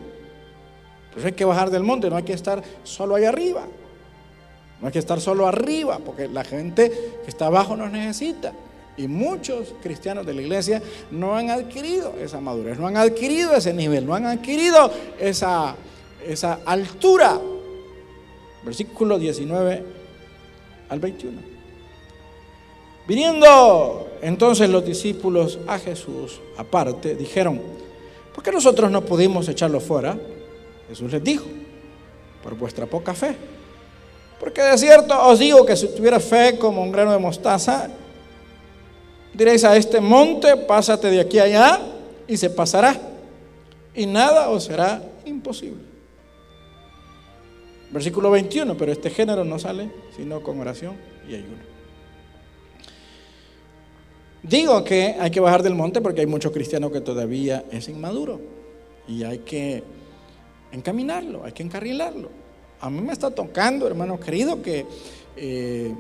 Por 1.10 1.18
eso 1.18 1.26
hay 1.26 1.32
que 1.32 1.44
bajar 1.44 1.70
del 1.70 1.82
monte, 1.82 2.08
no 2.08 2.16
hay 2.16 2.22
que 2.22 2.34
estar 2.34 2.62
solo 2.84 3.16
ahí 3.16 3.24
arriba. 3.24 3.66
No 4.80 4.86
hay 4.86 4.92
que 4.92 5.00
estar 5.00 5.20
solo 5.20 5.48
arriba, 5.48 5.98
porque 5.98 6.28
la 6.28 6.44
gente 6.44 6.88
que 7.24 7.28
está 7.28 7.46
abajo 7.46 7.76
nos 7.76 7.90
necesita. 7.90 8.52
Y 8.96 9.08
muchos 9.08 9.74
cristianos 9.82 10.24
de 10.24 10.34
la 10.34 10.42
iglesia 10.42 10.80
no 11.10 11.36
han 11.36 11.50
adquirido 11.50 12.14
esa 12.20 12.40
madurez, 12.40 12.78
no 12.78 12.86
han 12.86 12.96
adquirido 12.96 13.56
ese 13.56 13.72
nivel, 13.72 14.06
no 14.06 14.14
han 14.14 14.26
adquirido 14.26 14.92
esa, 15.18 15.74
esa 16.24 16.60
altura. 16.64 17.40
Versículo 18.64 19.18
19 19.18 19.97
al 20.88 21.00
21. 21.00 21.58
Viniendo 23.06 24.08
entonces 24.20 24.68
los 24.68 24.84
discípulos 24.84 25.58
a 25.66 25.78
Jesús 25.78 26.40
aparte, 26.56 27.14
dijeron, 27.14 27.60
¿por 28.34 28.44
qué 28.44 28.52
nosotros 28.52 28.90
no 28.90 29.02
pudimos 29.02 29.48
echarlo 29.48 29.80
fuera? 29.80 30.18
Jesús 30.88 31.10
les 31.12 31.24
dijo, 31.24 31.46
por 32.42 32.54
vuestra 32.54 32.86
poca 32.86 33.14
fe. 33.14 33.34
Porque 34.38 34.62
de 34.62 34.76
cierto 34.78 35.18
os 35.26 35.38
digo 35.38 35.64
que 35.64 35.76
si 35.76 35.88
tuviera 35.88 36.20
fe 36.20 36.58
como 36.58 36.82
un 36.82 36.92
grano 36.92 37.12
de 37.12 37.18
mostaza, 37.18 37.88
diréis 39.32 39.64
a 39.64 39.76
este 39.76 40.00
monte, 40.00 40.56
pásate 40.56 41.10
de 41.10 41.20
aquí 41.20 41.38
allá, 41.38 41.80
y 42.26 42.36
se 42.36 42.50
pasará, 42.50 42.94
y 43.94 44.04
nada 44.04 44.50
os 44.50 44.64
será 44.64 45.02
imposible. 45.24 45.87
Versículo 47.90 48.30
21, 48.30 48.76
pero 48.76 48.92
este 48.92 49.10
género 49.10 49.44
no 49.44 49.58
sale 49.58 49.90
sino 50.16 50.42
con 50.42 50.60
oración 50.60 50.96
y 51.28 51.34
ayuno. 51.34 51.78
Digo 54.42 54.84
que 54.84 55.16
hay 55.18 55.30
que 55.30 55.40
bajar 55.40 55.62
del 55.62 55.74
monte 55.74 56.00
porque 56.00 56.20
hay 56.20 56.26
muchos 56.26 56.52
cristianos 56.52 56.92
que 56.92 57.00
todavía 57.00 57.64
es 57.70 57.88
inmaduro 57.88 58.40
y 59.06 59.24
hay 59.24 59.38
que 59.38 59.82
encaminarlo, 60.72 61.44
hay 61.44 61.52
que 61.52 61.62
encarrilarlo. 61.62 62.30
A 62.80 62.90
mí 62.90 63.00
me 63.00 63.12
está 63.12 63.30
tocando, 63.30 63.86
hermano 63.86 64.20
querido, 64.20 64.62
que 64.62 64.86
eh, 65.36 65.94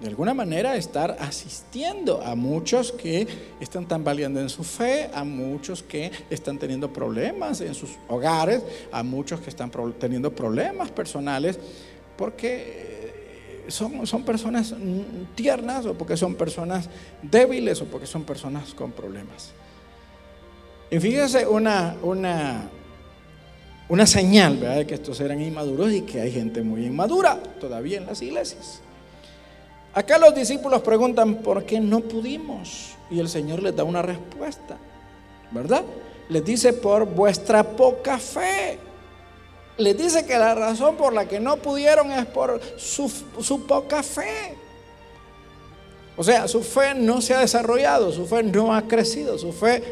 de 0.00 0.06
alguna 0.06 0.32
manera 0.32 0.76
estar 0.76 1.16
asistiendo 1.18 2.22
a 2.22 2.36
muchos 2.36 2.92
que 2.92 3.26
están 3.60 3.86
tambaleando 3.86 4.40
en 4.40 4.48
su 4.48 4.62
fe, 4.62 5.10
a 5.12 5.24
muchos 5.24 5.82
que 5.82 6.10
están 6.30 6.58
teniendo 6.58 6.92
problemas 6.92 7.60
en 7.60 7.74
sus 7.74 7.90
hogares, 8.06 8.62
a 8.92 9.02
muchos 9.02 9.40
que 9.40 9.50
están 9.50 9.72
teniendo 9.98 10.32
problemas 10.32 10.90
personales, 10.92 11.58
porque 12.16 13.64
eh, 13.66 13.70
son, 13.70 14.06
son 14.06 14.24
personas 14.24 14.72
tiernas 15.34 15.84
o 15.86 15.94
porque 15.94 16.16
son 16.16 16.36
personas 16.36 16.88
débiles 17.20 17.80
o 17.82 17.86
porque 17.86 18.06
son 18.06 18.22
personas 18.22 18.74
con 18.74 18.92
problemas. 18.92 19.50
Y 20.90 21.00
fíjese 21.00 21.44
una, 21.44 21.96
una, 22.02 22.70
una 23.88 24.06
señal 24.06 24.60
de 24.60 24.86
que 24.86 24.94
estos 24.94 25.20
eran 25.20 25.42
inmaduros 25.42 25.92
y 25.92 26.02
que 26.02 26.20
hay 26.20 26.30
gente 26.30 26.62
muy 26.62 26.86
inmadura 26.86 27.42
todavía 27.60 27.98
en 27.98 28.06
las 28.06 28.22
iglesias. 28.22 28.80
Acá 29.98 30.16
los 30.16 30.32
discípulos 30.32 30.80
preguntan, 30.82 31.42
¿por 31.42 31.64
qué 31.64 31.80
no 31.80 31.98
pudimos? 31.98 32.90
Y 33.10 33.18
el 33.18 33.28
Señor 33.28 33.60
les 33.64 33.74
da 33.74 33.82
una 33.82 34.00
respuesta, 34.00 34.76
¿verdad? 35.50 35.82
Les 36.28 36.44
dice, 36.44 36.72
por 36.72 37.04
vuestra 37.04 37.64
poca 37.64 38.16
fe. 38.16 38.78
Les 39.76 39.98
dice 39.98 40.24
que 40.24 40.38
la 40.38 40.54
razón 40.54 40.94
por 40.94 41.12
la 41.12 41.26
que 41.26 41.40
no 41.40 41.56
pudieron 41.56 42.12
es 42.12 42.26
por 42.26 42.60
su, 42.76 43.12
su 43.40 43.66
poca 43.66 44.04
fe. 44.04 44.54
O 46.16 46.22
sea, 46.22 46.46
su 46.46 46.62
fe 46.62 46.94
no 46.94 47.20
se 47.20 47.34
ha 47.34 47.40
desarrollado, 47.40 48.12
su 48.12 48.24
fe 48.24 48.44
no 48.44 48.72
ha 48.72 48.82
crecido, 48.82 49.36
su 49.36 49.52
fe... 49.52 49.82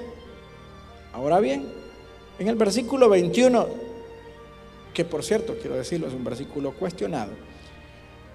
Ahora 1.14 1.40
bien, 1.40 1.66
en 2.38 2.46
el 2.46 2.54
versículo 2.54 3.08
21, 3.08 3.66
que 4.94 5.04
por 5.04 5.24
cierto, 5.24 5.56
quiero 5.60 5.74
decirlo, 5.74 6.06
es 6.06 6.14
un 6.14 6.22
versículo 6.22 6.74
cuestionado, 6.74 7.32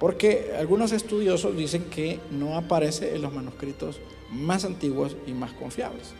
porque 0.01 0.55
algunos 0.57 0.93
estudiosos 0.93 1.55
dicen 1.55 1.83
que 1.83 2.19
no 2.31 2.57
aparece 2.57 3.13
en 3.13 3.21
los 3.21 3.31
manuscritos 3.31 3.99
más 4.31 4.65
antiguos 4.65 5.15
y 5.27 5.31
más 5.31 5.53
confiables. 5.53 6.13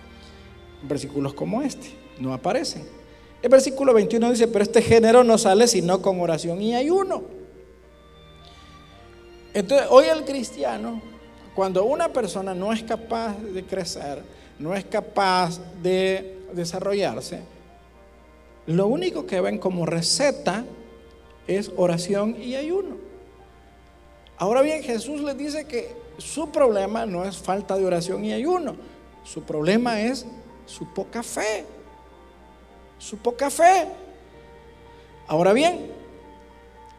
Versículos 0.84 1.34
como 1.34 1.64
este 1.64 1.88
no 2.20 2.32
aparecen. 2.32 2.88
El 3.42 3.50
versículo 3.50 3.92
21 3.96 4.30
dice, 4.30 4.48
pero 4.48 4.62
este 4.62 4.84
género 4.84 5.24
no 5.24 5.36
sale 5.40 5.68
sino 5.68 6.00
con 6.00 6.22
oración 6.22 6.62
y 6.62 6.76
ayuno. 6.76 7.24
Entonces, 9.52 9.88
hoy 9.90 10.06
el 10.06 10.26
cristiano, 10.26 11.02
cuando 11.56 11.84
una 11.84 12.14
persona 12.14 12.54
no 12.54 12.72
es 12.72 12.84
capaz 12.84 13.36
de 13.40 13.64
crecer, 13.64 14.22
no 14.60 14.76
es 14.76 14.86
capaz 14.86 15.60
de 15.82 16.38
desarrollarse, 16.54 17.42
lo 18.68 18.86
único 18.86 19.26
que 19.26 19.42
ven 19.42 19.58
como 19.58 19.88
receta 19.88 20.66
es 21.48 21.72
oración 21.76 22.38
y 22.40 22.54
ayuno. 22.54 23.11
Ahora 24.42 24.64
bien, 24.64 24.82
Jesús 24.82 25.22
les 25.22 25.38
dice 25.38 25.66
que 25.66 25.96
su 26.18 26.50
problema 26.50 27.06
no 27.06 27.26
es 27.26 27.38
falta 27.38 27.78
de 27.78 27.86
oración 27.86 28.26
y 28.26 28.34
ayuno, 28.34 28.76
su 29.24 29.44
problema 29.44 30.02
es 30.02 30.26
su 30.66 30.92
poca 30.96 31.22
fe. 31.22 31.64
Su 32.98 33.20
poca 33.20 33.52
fe. 33.52 33.88
Ahora 35.28 35.54
bien, 35.54 35.92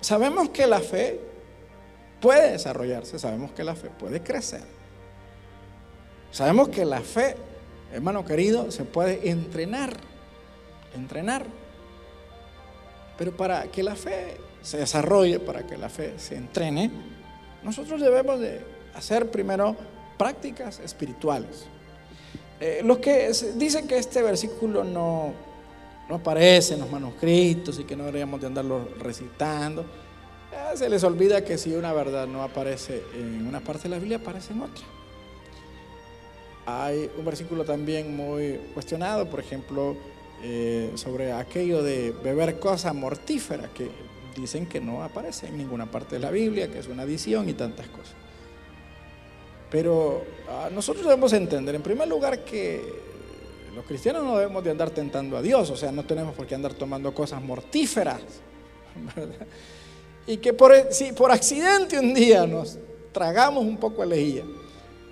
sabemos 0.00 0.50
que 0.50 0.68
la 0.68 0.78
fe 0.78 1.18
puede 2.20 2.52
desarrollarse, 2.52 3.18
sabemos 3.18 3.50
que 3.50 3.64
la 3.64 3.74
fe 3.74 3.90
puede 3.90 4.22
crecer. 4.22 4.62
Sabemos 6.30 6.68
que 6.68 6.84
la 6.84 7.00
fe, 7.00 7.34
hermano 7.92 8.24
querido, 8.24 8.70
se 8.70 8.84
puede 8.84 9.28
entrenar, 9.30 9.96
entrenar. 10.94 11.44
Pero 13.18 13.36
para 13.36 13.64
que 13.64 13.82
la 13.82 13.96
fe 13.96 14.36
se 14.62 14.76
desarrolle, 14.76 15.40
para 15.40 15.66
que 15.66 15.76
la 15.76 15.88
fe 15.88 16.14
se 16.20 16.36
entrene, 16.36 17.11
nosotros 17.64 18.00
debemos 18.00 18.40
de 18.40 18.60
hacer 18.94 19.30
primero 19.30 19.76
prácticas 20.18 20.80
espirituales. 20.80 21.66
Eh, 22.60 22.80
los 22.84 22.98
que 22.98 23.32
dicen 23.56 23.88
que 23.88 23.98
este 23.98 24.22
versículo 24.22 24.84
no, 24.84 25.32
no 26.08 26.14
aparece 26.14 26.74
en 26.74 26.80
los 26.80 26.90
manuscritos 26.90 27.78
y 27.78 27.84
que 27.84 27.96
no 27.96 28.04
deberíamos 28.04 28.40
de 28.40 28.46
andarlo 28.46 28.88
recitando, 29.00 29.82
eh, 29.82 30.76
se 30.76 30.88
les 30.88 31.02
olvida 31.02 31.44
que 31.44 31.58
si 31.58 31.74
una 31.74 31.92
verdad 31.92 32.26
no 32.26 32.42
aparece 32.42 33.02
en 33.14 33.46
una 33.46 33.60
parte 33.60 33.84
de 33.84 33.88
la 33.88 33.98
Biblia, 33.98 34.18
aparece 34.18 34.52
en 34.52 34.60
otra. 34.62 34.84
Hay 36.66 37.10
un 37.18 37.24
versículo 37.24 37.64
también 37.64 38.14
muy 38.14 38.60
cuestionado, 38.74 39.28
por 39.28 39.40
ejemplo, 39.40 39.96
eh, 40.44 40.92
sobre 40.94 41.32
aquello 41.32 41.82
de 41.82 42.14
beber 42.22 42.58
cosas 42.58 42.94
mortíferas, 42.94 43.70
que 43.70 43.90
dicen 44.34 44.66
que 44.66 44.80
no 44.80 45.02
aparece 45.02 45.46
en 45.46 45.58
ninguna 45.58 45.90
parte 45.90 46.16
de 46.16 46.20
la 46.20 46.30
Biblia, 46.30 46.70
que 46.70 46.78
es 46.78 46.88
una 46.88 47.02
adición 47.02 47.48
y 47.48 47.54
tantas 47.54 47.86
cosas. 47.88 48.14
Pero 49.70 50.24
ah, 50.48 50.68
nosotros 50.72 51.04
debemos 51.04 51.32
entender, 51.32 51.74
en 51.74 51.82
primer 51.82 52.06
lugar, 52.08 52.44
que 52.44 52.82
los 53.74 53.84
cristianos 53.86 54.22
no 54.22 54.36
debemos 54.36 54.62
de 54.62 54.70
andar 54.70 54.90
tentando 54.90 55.36
a 55.36 55.42
Dios, 55.42 55.70
o 55.70 55.76
sea, 55.76 55.90
no 55.92 56.04
tenemos 56.04 56.34
por 56.34 56.46
qué 56.46 56.54
andar 56.54 56.74
tomando 56.74 57.14
cosas 57.14 57.42
mortíferas. 57.42 58.20
Y 60.24 60.36
que 60.36 60.54
si 60.92 61.10
por 61.14 61.32
accidente 61.32 61.98
un 61.98 62.14
día 62.14 62.46
nos 62.46 62.78
tragamos 63.10 63.64
un 63.64 63.76
poco 63.76 64.02
de 64.02 64.06
lejía, 64.06 64.44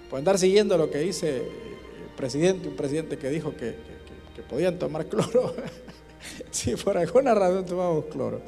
por 0.09 0.21
andar 0.21 0.39
siguiendo 0.39 0.79
lo 0.79 0.89
que 0.89 0.99
dice 0.99 1.39
el 1.39 2.15
presidente, 2.17 2.69
un 2.69 2.77
presidente 2.77 3.19
que 3.19 3.29
dijo 3.29 3.53
que 3.57 3.75
podían 4.49 4.79
tomar 4.79 5.07
cloro, 5.09 5.57
si 6.53 6.77
por 6.77 6.97
alguna 6.97 7.35
razón 7.35 7.67
tomamos 7.67 8.05
cloro. 8.05 8.41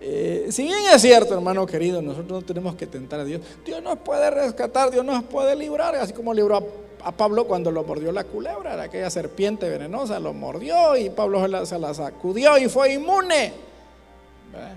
Eh, 0.00 0.48
si 0.50 0.64
bien 0.64 0.78
es 0.92 1.00
cierto, 1.00 1.34
hermano 1.34 1.64
querido, 1.66 2.02
nosotros 2.02 2.40
no 2.40 2.42
tenemos 2.42 2.74
que 2.74 2.86
tentar 2.86 3.20
a 3.20 3.24
Dios. 3.24 3.40
Dios 3.64 3.82
nos 3.82 3.98
puede 3.98 4.30
rescatar, 4.30 4.90
Dios 4.90 5.04
nos 5.04 5.24
puede 5.24 5.56
librar, 5.56 5.94
así 5.96 6.12
como 6.12 6.34
libró 6.34 6.56
a, 7.02 7.12
Pablo 7.12 7.46
cuando 7.46 7.70
lo 7.70 7.84
mordió 7.84 8.10
la 8.10 8.24
culebra, 8.24 8.82
aquella 8.82 9.08
serpiente 9.10 9.68
venenosa, 9.68 10.18
lo 10.18 10.32
mordió 10.32 10.96
y 10.96 11.08
Pablo 11.08 11.64
se 11.64 11.78
la, 11.78 11.94
sacudió 11.94 12.58
y 12.58 12.68
fue 12.68 12.94
inmune. 12.94 13.52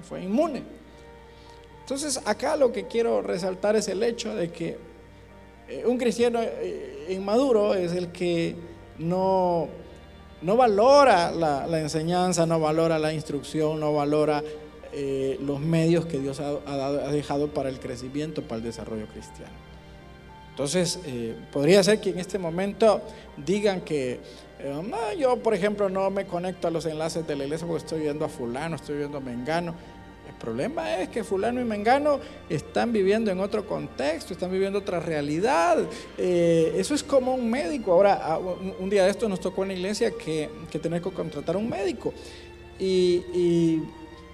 Fue 0.07 0.21
inmune. 0.21 0.61
Entonces 1.81 2.21
acá 2.25 2.55
lo 2.55 2.71
que 2.71 2.85
quiero 2.85 3.21
resaltar 3.21 3.75
es 3.75 3.87
el 3.87 4.03
hecho 4.03 4.35
de 4.35 4.51
que 4.51 4.77
eh, 5.67 5.83
un 5.87 5.97
cristiano 5.97 6.39
eh, 6.41 7.07
inmaduro 7.09 7.73
es 7.73 7.93
el 7.93 8.11
que 8.11 8.55
no, 8.99 9.67
no 10.43 10.55
valora 10.55 11.31
la, 11.31 11.65
la 11.65 11.79
enseñanza, 11.79 12.45
no 12.45 12.59
valora 12.59 12.99
la 12.99 13.11
instrucción, 13.11 13.79
no 13.79 13.93
valora 13.93 14.43
eh, 14.91 15.37
los 15.45 15.59
medios 15.59 16.07
que 16.07 16.17
Dios 16.17 16.39
ha, 16.39 17.11
dejado 17.11 17.49
para 17.49 17.69
el 17.69 17.79
crecimiento, 17.79 18.41
para 18.41 18.57
el 18.57 18.63
desarrollo 18.63 19.05
cristiano. 19.05 19.53
Entonces, 20.49 20.99
eh, 21.05 21.35
podría 21.53 21.83
ser 21.83 22.01
que 22.01 22.09
en 22.09 22.19
este 22.19 22.39
momento 22.39 23.01
digan 23.37 23.81
que 23.81 24.19
eh, 24.59 25.17
yo, 25.19 25.37
por 25.37 25.53
ejemplo, 25.53 25.89
no 25.89 26.09
me 26.09 26.25
conecto 26.25 26.67
a 26.67 26.71
los 26.71 26.87
enlaces 26.87 27.25
de 27.27 27.35
la 27.35 27.43
iglesia 27.43 27.67
porque 27.67 27.83
estoy 27.83 28.01
viendo 28.01 28.25
a 28.25 28.29
fulano, 28.29 28.77
estoy 28.77 28.97
viendo 28.97 29.19
a 29.19 29.21
Mengano. 29.21 29.75
El 30.27 30.33
problema 30.35 30.97
es 30.97 31.09
que 31.09 31.23
fulano 31.23 31.61
y 31.61 31.65
Mengano 31.65 32.19
están 32.49 32.91
viviendo 32.91 33.29
en 33.29 33.39
otro 33.39 33.67
contexto, 33.67 34.33
están 34.33 34.51
viviendo 34.51 34.79
otra 34.79 34.99
realidad. 34.99 35.77
eso 36.17 36.95
es 36.95 37.03
como 37.03 37.35
un 37.35 37.47
médico. 37.49 37.91
Ahora, 37.93 38.39
un, 38.79 38.89
día 38.89 39.03
de 39.03 39.11
esto 39.11 39.29
nos 39.29 39.39
tocó 39.39 39.63
en 39.63 39.69
la 39.69 39.73
iglesia 39.75 40.11
que, 40.11 40.49
que 40.71 40.79
tener 40.79 41.01
que 41.01 41.11
contratar 41.11 41.55
un 41.57 41.69
médico. 41.69 42.11
y 42.79 43.81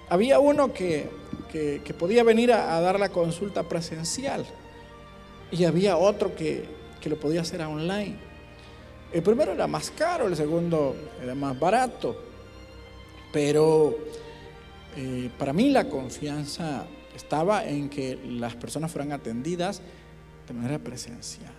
había 0.08 0.38
uno 0.38 0.72
que, 0.72 1.08
podía 1.98 2.22
venir 2.22 2.52
a, 2.52 2.80
dar 2.80 2.98
la 3.00 3.08
consulta 3.08 3.62
presencial 3.62 4.44
y 5.50 5.64
había 5.64 5.96
otro 5.96 6.34
que, 6.34 6.76
lo 7.06 7.16
podía 7.16 7.42
hacer 7.42 7.60
online. 7.62 8.16
El 9.12 9.22
primero 9.22 9.52
era 9.52 9.68
más 9.68 9.92
caro, 9.92 10.26
el 10.26 10.34
segundo 10.34 10.96
era 11.22 11.36
más 11.36 11.56
barato, 11.56 12.20
pero 13.32 13.96
eh, 14.96 15.30
para 15.38 15.52
mí 15.52 15.70
la 15.70 15.88
confianza 15.88 16.84
estaba 17.14 17.64
en 17.64 17.88
que 17.88 18.18
las 18.26 18.56
personas 18.56 18.90
fueran 18.90 19.12
atendidas 19.12 19.82
de 20.48 20.54
manera 20.54 20.80
presencial 20.80 21.55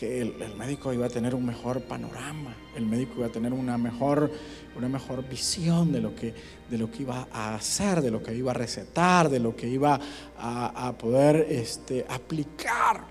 que 0.00 0.22
el, 0.22 0.54
médico 0.56 0.94
iba 0.94 1.04
a 1.04 1.10
tener 1.10 1.34
un 1.34 1.44
mejor 1.44 1.82
panorama, 1.82 2.54
el 2.74 2.86
médico 2.86 3.16
iba 3.18 3.26
a 3.26 3.30
tener 3.30 3.52
una 3.52 3.76
mejor, 3.76 4.32
una 4.74 4.88
mejor 4.88 5.28
visión 5.28 5.92
de 5.92 6.00
lo, 6.00 6.16
que, 6.16 6.32
de 6.70 6.78
lo 6.78 6.90
que 6.90 7.02
iba 7.02 7.28
a 7.30 7.54
hacer, 7.54 8.00
de 8.00 8.10
lo 8.10 8.22
que 8.22 8.34
iba 8.34 8.52
a 8.52 8.54
recetar, 8.54 9.28
de 9.28 9.38
lo 9.38 9.54
que 9.54 9.68
iba 9.68 10.00
a, 10.38 10.94
poder 10.98 11.46
este, 11.50 12.06
aplicar. 12.08 13.04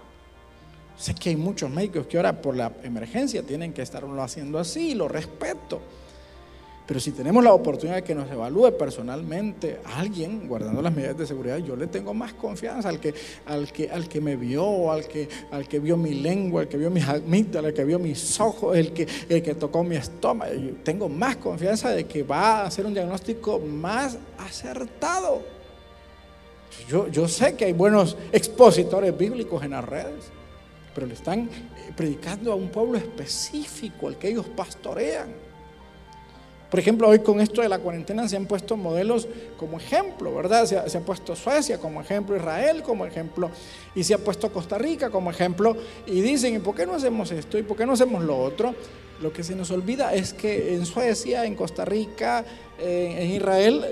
Sé 0.97 1.13
que 1.13 1.29
hay 1.29 1.35
muchos 1.35 1.69
médicos 1.69 2.07
que 2.07 2.17
ahora 2.17 2.41
por 2.41 2.57
la 2.57 2.71
emergencia 2.81 3.43
tienen 3.43 3.71
que 3.71 3.83
estarlo 3.83 4.19
haciendo 4.23 4.57
así, 4.57 4.95
lo 4.95 5.07
respeto. 5.07 5.81
Pero 6.89 6.99
si 6.99 7.11
tenemos 7.11 7.43
la 7.43 7.53
oportunidad 7.53 7.97
de 7.97 8.03
que 8.03 8.15
nos 8.15 8.31
evalúe 8.31 8.75
personalmente 8.75 9.77
alguien, 9.95 10.47
guardando 10.47 10.81
las 10.81 10.91
medidas 10.91 11.15
de 11.19 11.27
seguridad, 11.27 11.57
yo 11.59 11.75
le 11.75 11.85
tengo 11.85 12.15
más 12.15 12.33
confianza 12.33 12.89
al 12.89 12.99
que, 12.99 13.13
al 13.45 13.71
que, 13.71 13.91
al 13.91 14.09
que 14.09 14.19
me 14.19 14.35
vio, 14.35 14.91
al 14.91 15.07
que, 15.07 15.29
al 15.51 15.67
que 15.67 15.79
vio 15.79 15.97
mi 15.97 16.15
lengua, 16.15 16.61
al 16.61 16.67
que 16.67 16.77
vio 16.77 16.89
mis 16.89 17.07
amígdalas, 17.07 17.69
al 17.69 17.73
que 17.75 17.83
vio 17.85 17.99
mis 17.99 18.39
ojos, 18.39 18.75
el 18.75 18.91
que, 18.91 19.07
el 19.29 19.43
que 19.43 19.53
tocó 19.53 19.83
mi 19.83 19.97
estómago. 19.97 20.51
Tengo 20.83 21.07
más 21.07 21.35
confianza 21.35 21.91
de 21.91 22.07
que 22.07 22.23
va 22.23 22.61
a 22.61 22.65
hacer 22.65 22.87
un 22.87 22.95
diagnóstico 22.95 23.59
más 23.59 24.17
acertado. 24.39 25.43
Yo, 26.89 27.07
yo 27.09 27.27
sé 27.27 27.55
que 27.55 27.65
hay 27.65 27.73
buenos 27.73 28.17
expositores 28.31 29.15
bíblicos 29.15 29.61
en 29.61 29.71
las 29.71 29.85
redes, 29.85 30.31
pero 30.95 31.05
le 31.05 31.13
están 31.13 31.51
predicando 31.95 32.51
a 32.51 32.55
un 32.55 32.69
pueblo 32.69 32.97
específico, 32.97 34.07
al 34.07 34.17
que 34.17 34.29
ellos 34.29 34.47
pastorean. 34.47 35.48
Por 36.69 36.79
ejemplo, 36.79 37.07
hoy 37.07 37.19
con 37.19 37.39
esto 37.39 37.61
de 37.61 37.69
la 37.69 37.79
cuarentena 37.79 38.27
se 38.27 38.37
han 38.37 38.45
puesto 38.45 38.77
modelos 38.77 39.27
como 39.57 39.77
ejemplo, 39.77 40.35
¿verdad? 40.35 40.65
Se 40.65 40.97
ha, 40.97 41.01
puesto 41.01 41.35
Suecia 41.35 41.79
como 41.79 41.99
ejemplo, 41.99 42.35
Israel 42.35 42.83
como 42.83 43.07
ejemplo, 43.07 43.49
y 43.95 44.03
se 44.03 44.13
ha 44.13 44.19
puesto 44.19 44.51
Costa 44.51 44.77
Rica 44.77 45.09
como 45.09 45.31
ejemplo, 45.31 45.75
y 46.05 46.21
dicen, 46.21 46.55
¿y 46.55 46.59
por 46.59 46.75
qué 46.75 46.85
no 46.85 46.93
hacemos 46.93 47.31
esto? 47.31 47.57
¿Y 47.57 47.63
por 47.63 47.75
qué 47.75 47.87
no 47.87 47.93
hacemos 47.93 48.23
lo 48.23 48.37
otro? 48.37 48.75
Lo 49.19 49.33
que 49.33 49.43
se 49.43 49.55
nos 49.55 49.71
olvida 49.71 50.13
es 50.13 50.31
que 50.33 50.75
en 50.75 50.85
Suecia, 50.85 51.43
en 51.43 51.55
Costa 51.55 51.85
Rica, 51.85 52.45
en 52.77 53.31
Israel, 53.31 53.83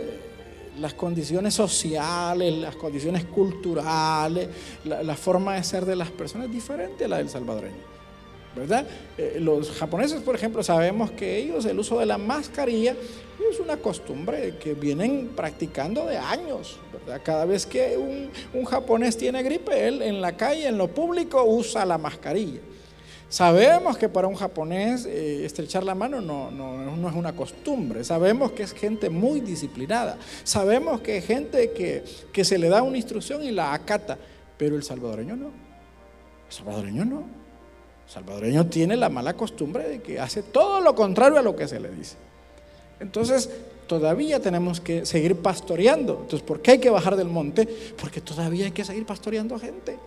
las 0.80 0.94
condiciones 0.94 1.56
sociales, 1.56 2.54
las 2.54 2.76
condiciones 2.76 3.26
culturales, 3.26 4.50
la, 4.86 5.02
la 5.02 5.16
forma 5.16 5.56
de 5.56 5.64
ser 5.64 5.84
de 5.84 5.96
las 5.96 6.12
personas 6.12 6.48
es 6.48 6.54
diferente 6.54 7.06
a 7.06 7.08
la 7.08 7.18
del 7.18 7.30
salvadoreño. 7.30 7.97
¿Verdad? 8.56 8.86
Eh, 9.18 9.38
los 9.40 9.72
japoneses, 9.72 10.22
por 10.22 10.36
ejemplo, 10.36 10.64
sabemos 10.64 11.12
que 11.12 11.38
ellos 11.38 11.66
el 11.66 11.80
uso 11.80 12.00
de 12.00 12.06
la 12.06 12.18
mascarilla 12.18 12.96
es 13.52 13.60
una 13.60 13.78
costumbre 13.78 14.56
que 14.58 14.74
vienen 14.74 15.32
practicando 15.36 16.06
de 16.06 16.18
años. 16.18 16.80
Cada 17.24 17.46
vez 17.46 17.66
que 17.66 17.98
un, 17.98 18.66
japonés 18.66 19.16
tiene 19.16 19.44
gripe, 19.44 19.88
él 19.88 20.02
en 20.02 20.22
la 20.22 20.36
calle, 20.36 20.68
en 20.68 20.78
lo 20.78 20.88
público, 20.88 21.44
usa 21.44 21.86
la 21.86 21.98
mascarilla. 21.98 22.60
Sabemos 23.30 23.98
que 23.98 24.08
para 24.08 24.28
un 24.28 24.36
japonés 24.36 25.06
eh, 25.06 25.46
estrechar 25.46 25.84
la 25.84 25.94
mano 25.94 26.22
no, 26.22 26.50
no, 26.50 26.96
no, 26.96 27.10
es 27.10 27.16
una 27.16 27.36
costumbre. 27.36 28.04
Sabemos 28.04 28.54
que 28.54 28.64
es 28.64 28.74
gente 28.74 29.10
muy 29.10 29.42
disciplinada. 29.42 30.18
Sabemos 30.44 31.02
que 31.02 31.18
es 31.18 31.26
gente 31.26 31.72
que, 31.72 32.04
que 32.32 32.46
se 32.46 32.58
le 32.58 32.70
da 32.70 32.84
una 32.84 32.98
instrucción 32.98 33.44
y 33.44 33.52
la 33.52 33.74
acata. 33.74 34.18
Pero 34.58 34.76
el 34.78 34.84
salvadoreño 34.84 35.36
no. 35.36 35.48
El 35.48 36.54
salvadoreño 36.54 37.06
no 37.06 37.47
salvadoreño 38.08 38.68
tiene 38.68 38.96
la 38.96 39.10
mala 39.10 39.36
costumbre 39.36 39.88
de 39.88 40.02
que 40.02 40.20
hace 40.20 40.44
todo 40.44 40.82
lo 40.82 40.96
contrario 40.96 41.40
a 41.40 41.42
lo 41.42 41.56
que 41.56 41.68
se 41.68 41.80
le 41.80 41.90
dice. 41.90 42.16
Entonces, 43.00 43.50
todavía 43.88 44.40
tenemos 44.40 44.80
que 44.80 45.06
seguir 45.06 45.36
pastoreando. 45.36 46.20
Entonces, 46.22 46.42
¿por 46.42 46.62
qué 46.62 46.72
hay 46.72 46.80
que 46.80 46.90
bajar 46.90 47.16
del 47.16 47.28
monte? 47.28 47.68
Porque 48.00 48.22
todavía 48.22 48.66
hay 48.66 48.72
que 48.72 48.86
seguir 48.86 49.06
pastoreando 49.06 49.56
a 49.56 49.60
gente. 49.60 49.98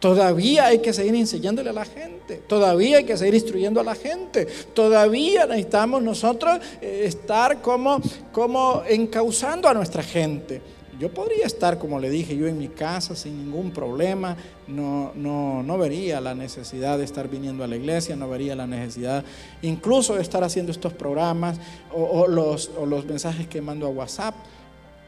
Todavía 0.00 0.66
hay 0.66 0.78
que 0.78 0.94
seguir 0.94 1.14
enseñándole 1.14 1.68
a 1.68 1.74
la 1.74 1.84
gente, 1.84 2.36
todavía 2.36 2.96
hay 2.96 3.04
que 3.04 3.18
seguir 3.18 3.34
instruyendo 3.34 3.80
a 3.80 3.84
la 3.84 3.94
gente, 3.94 4.46
todavía 4.72 5.44
necesitamos 5.44 6.02
nosotros 6.02 6.58
eh, 6.80 7.02
estar 7.04 7.60
como, 7.60 8.00
como 8.32 8.82
encauzando 8.88 9.68
a 9.68 9.74
nuestra 9.74 10.02
gente. 10.02 10.62
Yo 11.00 11.08
podría 11.08 11.46
estar, 11.46 11.78
como 11.78 11.98
le 11.98 12.10
dije, 12.10 12.36
yo 12.36 12.46
en 12.46 12.58
mi 12.58 12.68
casa 12.68 13.16
sin 13.16 13.38
ningún 13.42 13.70
problema, 13.70 14.36
no, 14.68 15.12
no, 15.14 15.62
no 15.62 15.78
vería 15.78 16.20
la 16.20 16.34
necesidad 16.34 16.98
de 16.98 17.04
estar 17.04 17.26
viniendo 17.26 17.64
a 17.64 17.66
la 17.66 17.76
iglesia, 17.76 18.16
no 18.16 18.28
vería 18.28 18.54
la 18.54 18.66
necesidad 18.66 19.24
incluso 19.62 20.16
de 20.16 20.20
estar 20.20 20.44
haciendo 20.44 20.70
estos 20.70 20.92
programas 20.92 21.58
o, 21.90 22.28
los, 22.28 22.68
mensajes 23.06 23.48
que 23.48 23.62
mando 23.62 23.86
a 23.86 23.88
WhatsApp. 23.88 24.34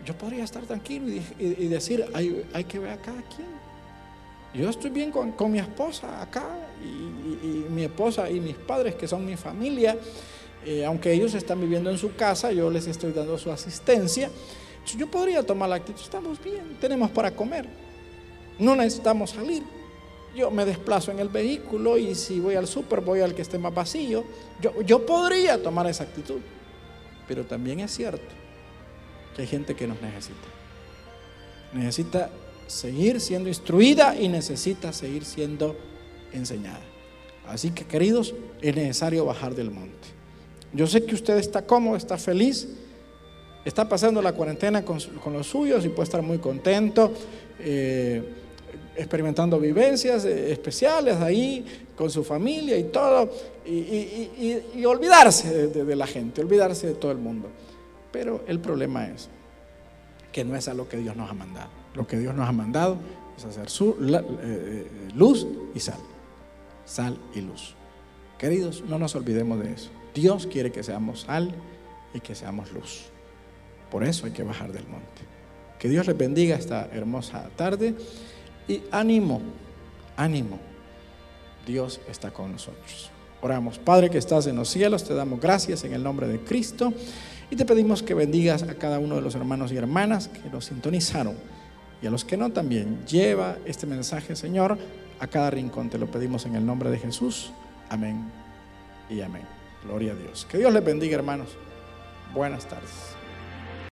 Yo 0.06 0.16
podría 0.16 0.44
estar 0.44 0.62
tranquilo 0.62 1.08
y, 1.38 1.66
decir, 1.66 2.06
hay, 2.14 2.42
hay 2.54 2.64
que 2.64 2.78
ver 2.78 2.92
a 2.92 2.96
cada 2.96 3.20
quien. 3.20 3.48
Yo 4.54 4.70
estoy 4.70 4.90
bien 4.90 5.10
con, 5.10 5.52
mi 5.52 5.58
esposa 5.58 6.22
acá 6.22 6.44
y, 6.82 7.70
mi 7.70 7.84
esposa 7.84 8.30
y 8.30 8.40
mis 8.40 8.56
padres 8.56 8.94
que 8.94 9.06
son 9.06 9.26
mi 9.26 9.36
familia. 9.36 9.98
Eh, 10.64 10.86
aunque 10.86 11.12
ellos 11.12 11.34
están 11.34 11.60
viviendo 11.60 11.90
en 11.90 11.98
su 11.98 12.14
casa, 12.14 12.50
yo 12.50 12.70
les 12.70 12.86
estoy 12.86 13.12
dando 13.12 13.36
su 13.36 13.50
asistencia. 13.50 14.30
Yo 14.96 15.10
podría 15.10 15.42
tomar 15.42 15.68
la 15.68 15.76
actitud, 15.76 16.00
estamos 16.00 16.42
bien, 16.42 16.76
tenemos 16.80 17.10
para 17.10 17.30
comer, 17.30 17.66
no 18.58 18.76
necesitamos 18.76 19.30
salir. 19.30 19.62
Yo 20.34 20.50
me 20.50 20.64
desplazo 20.64 21.10
en 21.10 21.18
el 21.18 21.28
vehículo 21.28 21.98
y 21.98 22.14
si 22.14 22.40
voy 22.40 22.54
al 22.54 22.66
súper 22.66 23.00
voy 23.00 23.20
al 23.20 23.34
que 23.34 23.42
esté 23.42 23.58
más 23.58 23.74
vacío. 23.74 24.24
Yo, 24.60 24.80
yo 24.82 25.04
podría 25.04 25.62
tomar 25.62 25.86
esa 25.86 26.04
actitud, 26.04 26.40
pero 27.28 27.44
también 27.44 27.80
es 27.80 27.90
cierto 27.92 28.24
que 29.36 29.42
hay 29.42 29.48
gente 29.48 29.74
que 29.74 29.86
nos 29.86 30.00
necesita. 30.00 30.48
Necesita 31.74 32.30
seguir 32.66 33.20
siendo 33.20 33.48
instruida 33.48 34.16
y 34.18 34.28
necesita 34.28 34.92
seguir 34.92 35.24
siendo 35.24 35.76
enseñada. 36.32 36.80
Así 37.46 37.70
que 37.70 37.84
queridos, 37.84 38.34
es 38.60 38.74
necesario 38.74 39.24
bajar 39.24 39.54
del 39.54 39.70
monte. 39.70 40.08
Yo 40.72 40.86
sé 40.86 41.04
que 41.04 41.14
usted 41.14 41.36
está 41.36 41.66
cómodo, 41.66 41.96
está 41.96 42.16
feliz, 42.16 42.68
está 43.64 43.88
pasando 43.88 44.20
la 44.22 44.32
cuarentena 44.32 44.84
con, 44.84 44.98
los 45.32 45.46
suyos 45.46 45.84
y 45.84 45.88
puede 45.88 46.04
estar 46.04 46.22
muy 46.22 46.38
contento, 46.38 47.12
eh, 47.58 48.22
experimentando 48.96 49.58
vivencias 49.58 50.24
eh, 50.24 50.52
especiales 50.52 51.16
ahí 51.16 51.64
con 51.96 52.10
su 52.10 52.24
familia 52.24 52.76
y 52.76 52.84
todo, 52.84 53.30
y, 53.64 54.84
olvidarse 54.84 55.68
de 55.68 55.96
la 55.96 56.06
gente, 56.06 56.40
olvidarse 56.40 56.88
de 56.88 56.94
todo 56.94 57.12
el 57.12 57.18
mundo. 57.18 57.48
Pero 58.10 58.44
el 58.46 58.60
problema 58.60 59.06
es 59.06 59.28
que 60.32 60.44
no 60.44 60.56
es 60.56 60.68
a 60.68 60.74
lo 60.74 60.88
que 60.88 60.96
Dios 60.96 61.16
nos 61.16 61.30
ha 61.30 61.34
mandado. 61.34 61.70
Lo 61.94 62.06
que 62.06 62.18
Dios 62.18 62.34
nos 62.34 62.48
ha 62.48 62.52
mandado 62.52 62.96
es 63.36 63.44
hacer 63.44 63.68
su, 63.68 63.96
eh, 64.00 64.86
luz 65.14 65.46
y 65.74 65.80
sal. 65.80 65.98
Sal 66.84 67.16
y 67.34 67.40
luz. 67.40 67.74
Queridos, 68.38 68.82
no 68.86 68.98
nos 68.98 69.14
olvidemos 69.14 69.60
de 69.60 69.72
eso. 69.72 69.90
Dios 70.14 70.46
quiere 70.46 70.72
que 70.72 70.82
seamos 70.82 71.22
sal 71.22 71.54
y 72.12 72.20
que 72.20 72.34
seamos 72.34 72.72
luz. 72.72 73.11
Por 73.92 74.04
eso 74.04 74.24
hay 74.24 74.32
que 74.32 74.42
bajar 74.42 74.72
del 74.72 74.88
monte. 74.88 75.20
Que 75.78 75.86
Dios 75.90 76.06
les 76.06 76.16
bendiga 76.16 76.56
esta 76.56 76.88
hermosa 76.92 77.50
tarde 77.56 77.94
y 78.66 78.80
ánimo, 78.90 79.42
ánimo. 80.16 80.58
Dios 81.66 82.00
está 82.08 82.30
con 82.30 82.52
nosotros. 82.52 83.10
Oramos, 83.42 83.78
Padre 83.78 84.08
que 84.08 84.16
estás 84.16 84.46
en 84.46 84.56
los 84.56 84.70
cielos, 84.70 85.04
te 85.04 85.12
damos 85.12 85.38
gracias 85.40 85.84
en 85.84 85.92
el 85.92 86.02
nombre 86.02 86.26
de 86.26 86.40
Cristo 86.40 86.94
y 87.50 87.56
te 87.56 87.66
pedimos 87.66 88.02
que 88.02 88.14
bendigas 88.14 88.62
a 88.62 88.74
cada 88.76 88.98
uno 88.98 89.16
de 89.16 89.20
los 89.20 89.34
hermanos 89.34 89.70
y 89.72 89.76
hermanas 89.76 90.28
que 90.28 90.48
nos 90.48 90.64
sintonizaron 90.64 91.36
y 92.00 92.06
a 92.06 92.10
los 92.10 92.24
que 92.24 92.38
no 92.38 92.50
también. 92.50 93.04
Lleva 93.04 93.58
este 93.66 93.86
mensaje, 93.86 94.36
Señor, 94.36 94.78
a 95.20 95.26
cada 95.26 95.50
rincón. 95.50 95.90
Te 95.90 95.98
lo 95.98 96.10
pedimos 96.10 96.46
en 96.46 96.54
el 96.54 96.64
nombre 96.64 96.88
de 96.88 96.98
Jesús. 96.98 97.52
Amén 97.90 98.24
y 99.10 99.20
amén. 99.20 99.44
Gloria 99.84 100.12
a 100.12 100.14
Dios. 100.14 100.46
Que 100.50 100.56
Dios 100.56 100.72
les 100.72 100.82
bendiga, 100.82 101.16
hermanos. 101.16 101.50
Buenas 102.32 102.66
tardes. 102.66 103.11